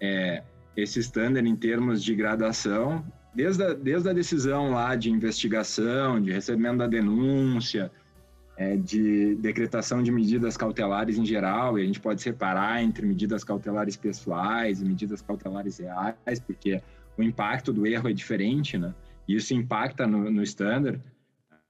[0.00, 0.42] é,
[0.76, 3.04] esse standard em termos de gradação,
[3.34, 7.90] desde a, desde a decisão lá de investigação, de recebimento da denúncia,
[8.60, 13.42] é, de decretação de medidas cautelares em geral, e a gente pode separar entre medidas
[13.42, 16.78] cautelares pessoais e medidas cautelares reais, porque
[17.16, 18.94] o impacto do erro é diferente, né?
[19.26, 21.00] E isso impacta no, no standard.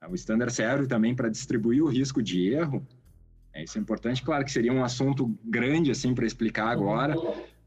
[0.09, 2.85] O standard serve também para distribuir o risco de erro.
[3.53, 4.21] É, isso é importante.
[4.21, 7.15] Claro que seria um assunto grande assim para explicar agora,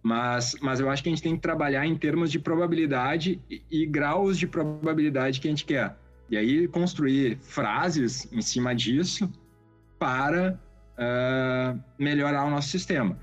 [0.02, 3.62] mas, mas eu acho que a gente tem que trabalhar em termos de probabilidade e,
[3.70, 5.96] e graus de probabilidade que a gente quer.
[6.30, 9.30] E aí construir frases em cima disso
[9.98, 10.58] para
[10.98, 13.18] uh, melhorar o nosso sistema.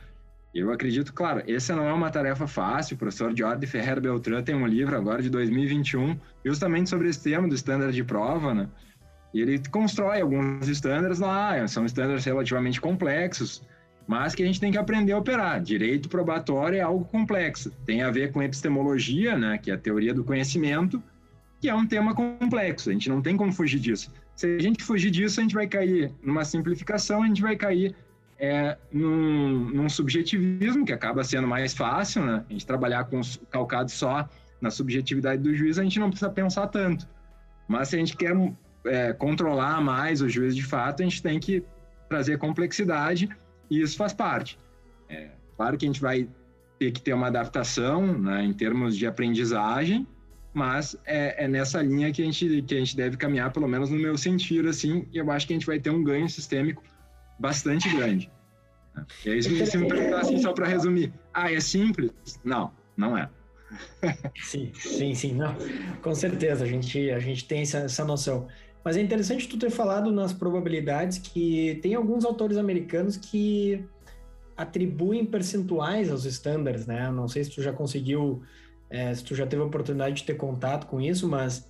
[0.54, 2.96] Eu acredito, claro, essa não é uma tarefa fácil.
[2.96, 7.48] O professor Jorge Ferrer Beltrán tem um livro agora de 2021, justamente sobre esse tema
[7.48, 8.68] do standard de prova, né?
[9.34, 13.66] E ele constrói alguns estándares lá, são estándares relativamente complexos,
[14.06, 15.62] mas que a gente tem que aprender a operar.
[15.62, 17.72] Direito probatório é algo complexo.
[17.86, 21.02] Tem a ver com epistemologia, né, que é a teoria do conhecimento,
[21.62, 24.12] que é um tema complexo, a gente não tem como fugir disso.
[24.36, 27.96] Se a gente fugir disso, a gente vai cair numa simplificação, a gente vai cair
[28.40, 32.44] é, num, num, subjetivismo, que acaba sendo mais fácil, né?
[32.50, 34.28] A gente trabalhar com calcado só
[34.60, 37.08] na subjetividade do juiz, a gente não precisa pensar tanto.
[37.68, 38.36] Mas se a gente quer
[38.86, 41.64] é, controlar mais o juiz de fato, a gente tem que
[42.10, 43.30] trazer complexidade
[43.70, 44.58] e isso faz parte.
[45.08, 46.28] É, claro que a gente vai
[46.80, 50.08] ter que ter uma adaptação né, em termos de aprendizagem,
[50.54, 53.90] mas é, é, nessa linha que a, gente, que a gente deve caminhar, pelo menos
[53.90, 56.84] no meu sentido, assim, e eu acho que a gente vai ter um ganho sistêmico
[57.40, 58.32] bastante grande.
[59.26, 62.12] E aí, se, se me perguntar assim, só para resumir, ah, é simples?
[62.44, 63.30] Não, não é.
[64.36, 65.56] sim, sim, sim, não,
[66.02, 68.48] com certeza, a gente, a gente tem essa, essa noção.
[68.84, 73.86] Mas é interessante tu ter falado nas probabilidades que tem alguns autores americanos que
[74.58, 77.10] atribuem percentuais aos estándares, né?
[77.12, 78.42] Não sei se tu já conseguiu
[78.92, 81.68] é, se tu já teve a oportunidade de ter contato com isso, mas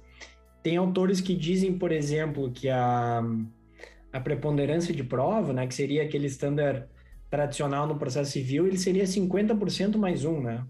[0.63, 3.23] tem autores que dizem, por exemplo, que a,
[4.11, 6.89] a preponderância de prova, né, que seria aquele estándar
[7.29, 10.65] tradicional no processo civil, ele seria 50% mais um, né?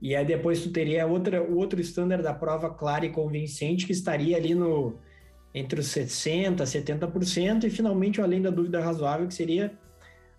[0.00, 3.92] E aí depois tu teria outra, o outro estándar da prova clara e convincente que
[3.92, 4.98] estaria ali no
[5.54, 9.72] entre os 60%, 70% e finalmente o além da dúvida razoável que seria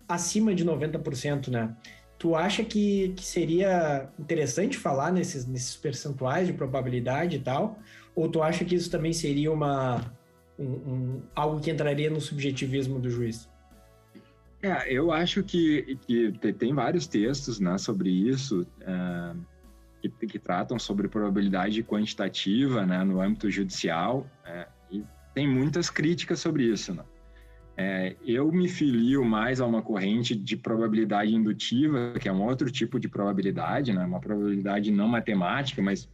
[0.08, 1.76] acima de 90%, né?
[2.18, 7.78] Tu acha que, que seria interessante falar nesses, nesses percentuais de probabilidade e tal?
[8.14, 10.04] Ou tu acha que isso também seria uma,
[10.58, 13.48] um, um, algo que entraria no subjetivismo do juiz?
[14.60, 19.34] É, eu acho que, que tem vários textos né, sobre isso é,
[20.02, 24.26] que, que, tratam sobre probabilidade quantitativa né, no âmbito judicial.
[24.44, 26.92] É, e tem muitas críticas sobre isso.
[26.92, 27.04] Né?
[27.80, 32.68] É, eu me filio mais a uma corrente de probabilidade indutiva, que é um outro
[32.72, 34.04] tipo de probabilidade, né?
[34.04, 36.10] uma probabilidade não matemática, mas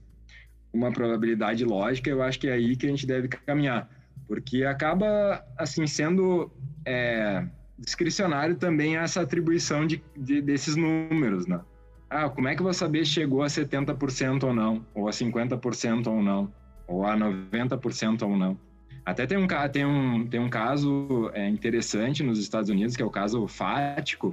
[0.74, 2.10] uma probabilidade lógica.
[2.10, 3.88] Eu acho que é aí que a gente deve caminhar,
[4.28, 6.52] porque acaba assim sendo
[6.84, 7.46] é,
[7.78, 11.62] discricionário também essa atribuição de, de, desses números, né?
[12.10, 15.12] Ah, como é que eu vou saber se chegou a 70% ou não, ou a
[15.12, 16.52] 50% ou não,
[16.86, 18.58] ou a 90% ou não?
[19.04, 23.04] Até tem um, tem um, tem um caso é, interessante nos Estados Unidos, que é
[23.04, 24.32] o caso fático,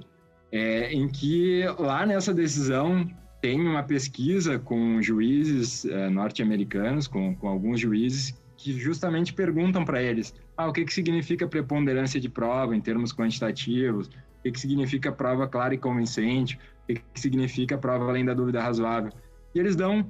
[0.52, 3.10] é, em que lá nessa decisão
[3.42, 10.02] tem uma pesquisa com juízes é, norte-americanos, com, com alguns juízes, que justamente perguntam para
[10.02, 14.60] eles ah, o que, que significa preponderância de prova em termos quantitativos, o que, que
[14.60, 19.12] significa prova clara e convincente, o que, que significa prova além da dúvida razoável.
[19.56, 20.08] E eles dão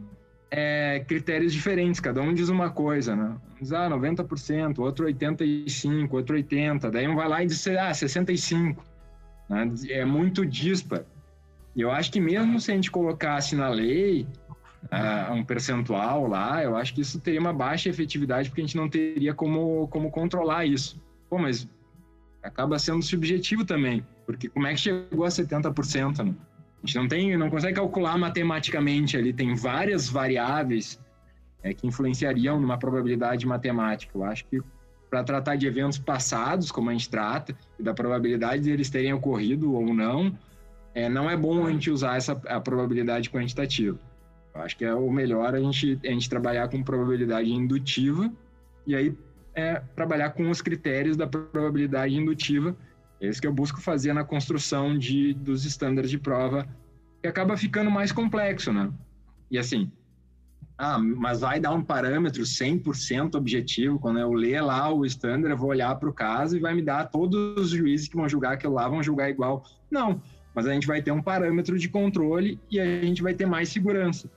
[0.52, 3.38] é, critérios diferentes, cada um diz uma coisa, né?
[3.60, 8.76] Diz, ah, 90%, outro 85%, outro 80%, daí um vai lá e diz, ah, 65%.
[9.50, 9.72] Né?
[9.90, 11.06] É muito dispar.
[11.74, 14.28] E eu acho que mesmo se a gente colocasse na lei
[14.92, 18.76] uh, um percentual lá, eu acho que isso teria uma baixa efetividade, porque a gente
[18.76, 21.02] não teria como, como controlar isso.
[21.30, 21.66] Pô, mas
[22.44, 26.26] acaba sendo subjetivo também, porque como é que chegou a 70%?
[26.26, 26.36] Né?
[26.84, 31.00] A gente não tem, não consegue calcular matematicamente ali, tem várias variáveis
[31.62, 34.12] é, que influenciariam numa probabilidade matemática.
[34.18, 34.62] Eu acho que
[35.10, 39.14] para tratar de eventos passados, como a gente trata, e da probabilidade de eles terem
[39.14, 40.36] ocorrido ou não,
[40.96, 44.00] é, não é bom a gente usar essa a probabilidade quantitativa.
[44.56, 48.32] Eu acho que é o melhor a gente, a gente trabalhar com probabilidade indutiva
[48.88, 49.16] e aí
[49.54, 52.76] é, trabalhar com os critérios da probabilidade indutiva
[53.22, 56.68] é isso que eu busco fazer na construção de, dos estándares de prova,
[57.22, 58.92] que acaba ficando mais complexo, né?
[59.50, 59.92] E assim,
[60.76, 65.58] ah, mas vai dar um parâmetro 100% objetivo, quando eu ler lá o estándar, eu
[65.58, 68.54] vou olhar para o caso e vai me dar todos os juízes que vão julgar
[68.54, 69.64] aquilo lá, vão julgar igual.
[69.92, 70.20] Não,
[70.56, 73.70] mas a gente vai ter um parâmetro de controle e a gente vai ter mais
[73.70, 74.32] segurança.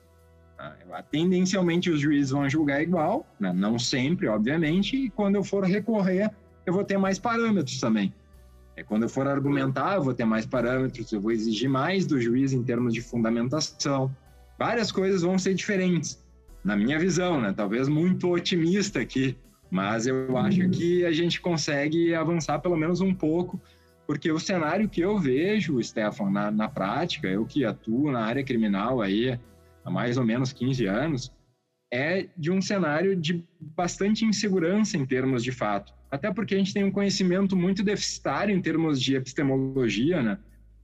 [0.59, 3.51] Ah, tendencialmente os juízes vão julgar igual, né?
[3.51, 6.31] não sempre, obviamente, e quando eu for recorrer,
[6.67, 8.13] eu vou ter mais parâmetros também.
[8.77, 12.21] É, quando eu for argumentar, eu vou ter mais parâmetros, eu vou exigir mais do
[12.21, 14.15] juiz em termos de fundamentação.
[14.59, 16.23] Várias coisas vão ser diferentes,
[16.65, 17.53] na minha visão, né?
[17.57, 19.37] Talvez muito otimista aqui,
[19.71, 23.61] mas eu acho que a gente consegue avançar pelo menos um pouco,
[24.07, 28.45] porque o cenário que eu vejo, Stefan, na, na prática, eu que atuo na área
[28.45, 29.39] criminal aí
[29.85, 31.33] há mais ou menos 15 anos,
[31.93, 36.73] é de um cenário de bastante insegurança em termos de fato até porque a gente
[36.73, 40.39] tem um conhecimento muito deficitário em termos de epistemologia, né?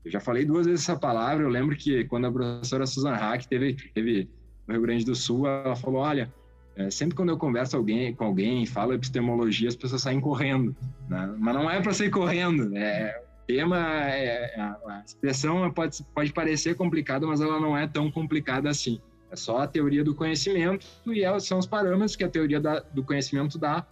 [0.05, 3.45] Eu já falei duas vezes essa palavra, eu lembro que quando a professora Susan Hack
[3.47, 4.29] teve, teve
[4.67, 6.33] no Rio Grande do Sul, ela falou, olha,
[6.75, 10.75] é, sempre quando eu converso alguém, com alguém, falo epistemologia, as pessoas saem correndo,
[11.09, 11.33] né?
[11.39, 17.25] Mas não é para sair correndo, é, tema, é, a expressão pode, pode parecer complicada,
[17.27, 19.01] mas ela não é tão complicada assim.
[19.31, 23.05] É só a teoria do conhecimento e são os parâmetros que a teoria da, do
[23.05, 23.87] conhecimento dá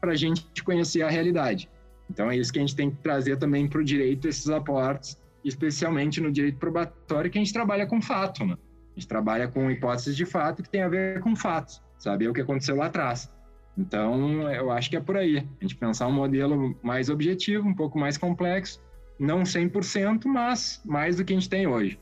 [0.00, 1.68] para a gente conhecer a realidade.
[2.10, 5.20] Então é isso que a gente tem que trazer também para o direito, esses aportes,
[5.44, 8.56] especialmente no direito probatório, que a gente trabalha com fato, né?
[8.96, 12.32] A gente trabalha com hipóteses de fato que tem a ver com fatos, saber o
[12.32, 13.30] que aconteceu lá atrás.
[13.76, 15.38] Então, eu acho que é por aí.
[15.38, 18.82] A gente pensar um modelo mais objetivo, um pouco mais complexo,
[19.20, 21.98] não 100%, mas mais do que a gente tem hoje.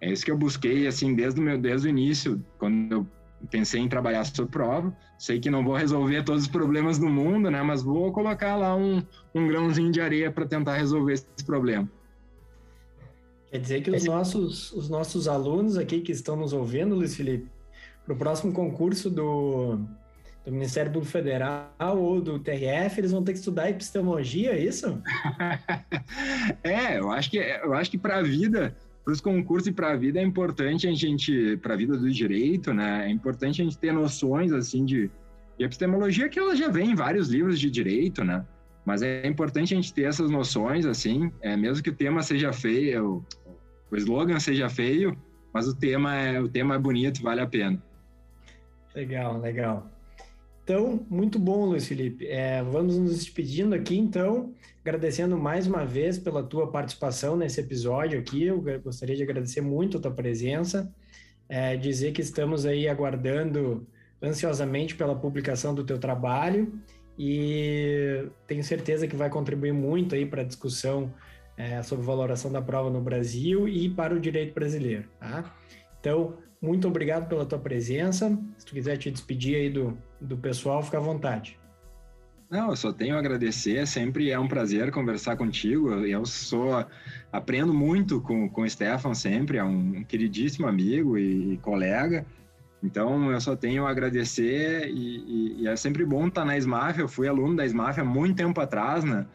[0.00, 3.06] É isso que eu busquei, assim, desde o meu desde o início, quando eu
[3.48, 4.96] pensei em trabalhar sobre prova.
[5.18, 7.62] Sei que não vou resolver todos os problemas do mundo, né?
[7.62, 9.02] Mas vou colocar lá um,
[9.34, 11.88] um grãozinho de areia para tentar resolver esse problema.
[13.50, 17.48] Quer dizer que os nossos, os nossos alunos aqui que estão nos ouvindo, Luiz Felipe,
[18.04, 19.80] para o próximo concurso do,
[20.44, 25.02] do Ministério Público Federal ou do TRF, eles vão ter que estudar epistemologia, é isso?
[26.62, 28.76] é, eu acho que, eu acho que para a vida
[29.10, 32.08] para os concursos e para a vida é importante a gente, para a vida do
[32.08, 33.06] direito, né?
[33.06, 35.10] É importante a gente ter noções assim de,
[35.58, 38.46] de epistemologia que ela já vem em vários livros de direito, né?
[38.84, 42.52] Mas é importante a gente ter essas noções assim, é, mesmo que o tema seja
[42.52, 43.24] feio,
[43.90, 45.16] o, o slogan seja feio,
[45.52, 47.82] mas o tema é o tema é bonito, vale a pena.
[48.94, 49.90] Legal, legal.
[50.62, 52.26] Então, muito bom, Luiz Felipe.
[52.26, 58.18] É, vamos nos despedindo aqui, então, agradecendo mais uma vez pela tua participação nesse episódio
[58.18, 58.44] aqui.
[58.44, 60.92] Eu gostaria de agradecer muito a tua presença,
[61.48, 63.86] é, dizer que estamos aí aguardando
[64.22, 66.72] ansiosamente pela publicação do teu trabalho
[67.18, 71.12] e tenho certeza que vai contribuir muito aí para a discussão
[71.56, 75.54] é, sobre valoração da prova no Brasil e para o direito brasileiro, tá?
[76.00, 78.36] Então, muito obrigado pela tua presença.
[78.58, 81.58] Se tu quiser te despedir aí do, do pessoal, fica à vontade.
[82.50, 83.86] Não, eu só tenho a agradecer.
[83.86, 85.90] Sempre é um prazer conversar contigo.
[85.90, 86.84] Eu sou
[87.32, 92.26] aprendo muito com, com o Stefan sempre, é um queridíssimo amigo e, e colega.
[92.82, 96.98] Então, eu só tenho a agradecer e, e, e, é sempre bom estar na SMAF.
[96.98, 99.26] Eu fui aluno da SMAF há muito tempo atrás, né?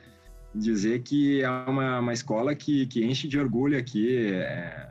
[0.53, 4.89] Dizer que é uma, uma escola que, que enche de orgulho aqui é,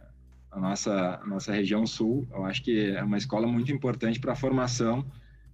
[0.54, 2.26] a nossa, a nossa região sul.
[2.32, 5.04] Eu acho que é uma escola muito importante para a formação,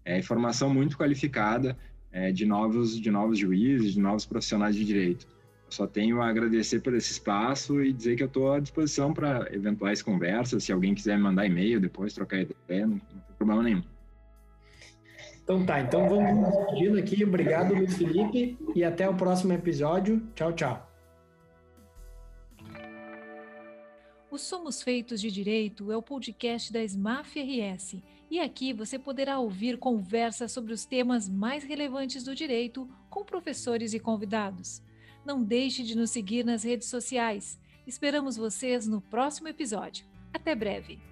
[0.05, 1.76] é, formação muito qualificada
[2.12, 5.26] é, de, novos, de novos juízes, de novos profissionais de direito.
[5.66, 9.14] Eu só tenho a agradecer por esse espaço e dizer que eu estou à disposição
[9.14, 10.64] para eventuais conversas.
[10.64, 13.82] Se alguém quiser me mandar e-mail depois, trocar ideia, não, não tem problema nenhum.
[15.42, 17.24] Então tá, então vamos despedindo aqui.
[17.24, 20.22] Obrigado, Luiz Felipe, e até o próximo episódio.
[20.34, 20.89] Tchau, tchau.
[24.30, 27.96] O Somos Feitos de Direito é o podcast da SMAF RS
[28.30, 33.92] e aqui você poderá ouvir conversas sobre os temas mais relevantes do direito com professores
[33.92, 34.80] e convidados.
[35.26, 37.58] Não deixe de nos seguir nas redes sociais.
[37.84, 40.06] Esperamos vocês no próximo episódio.
[40.32, 41.09] Até breve!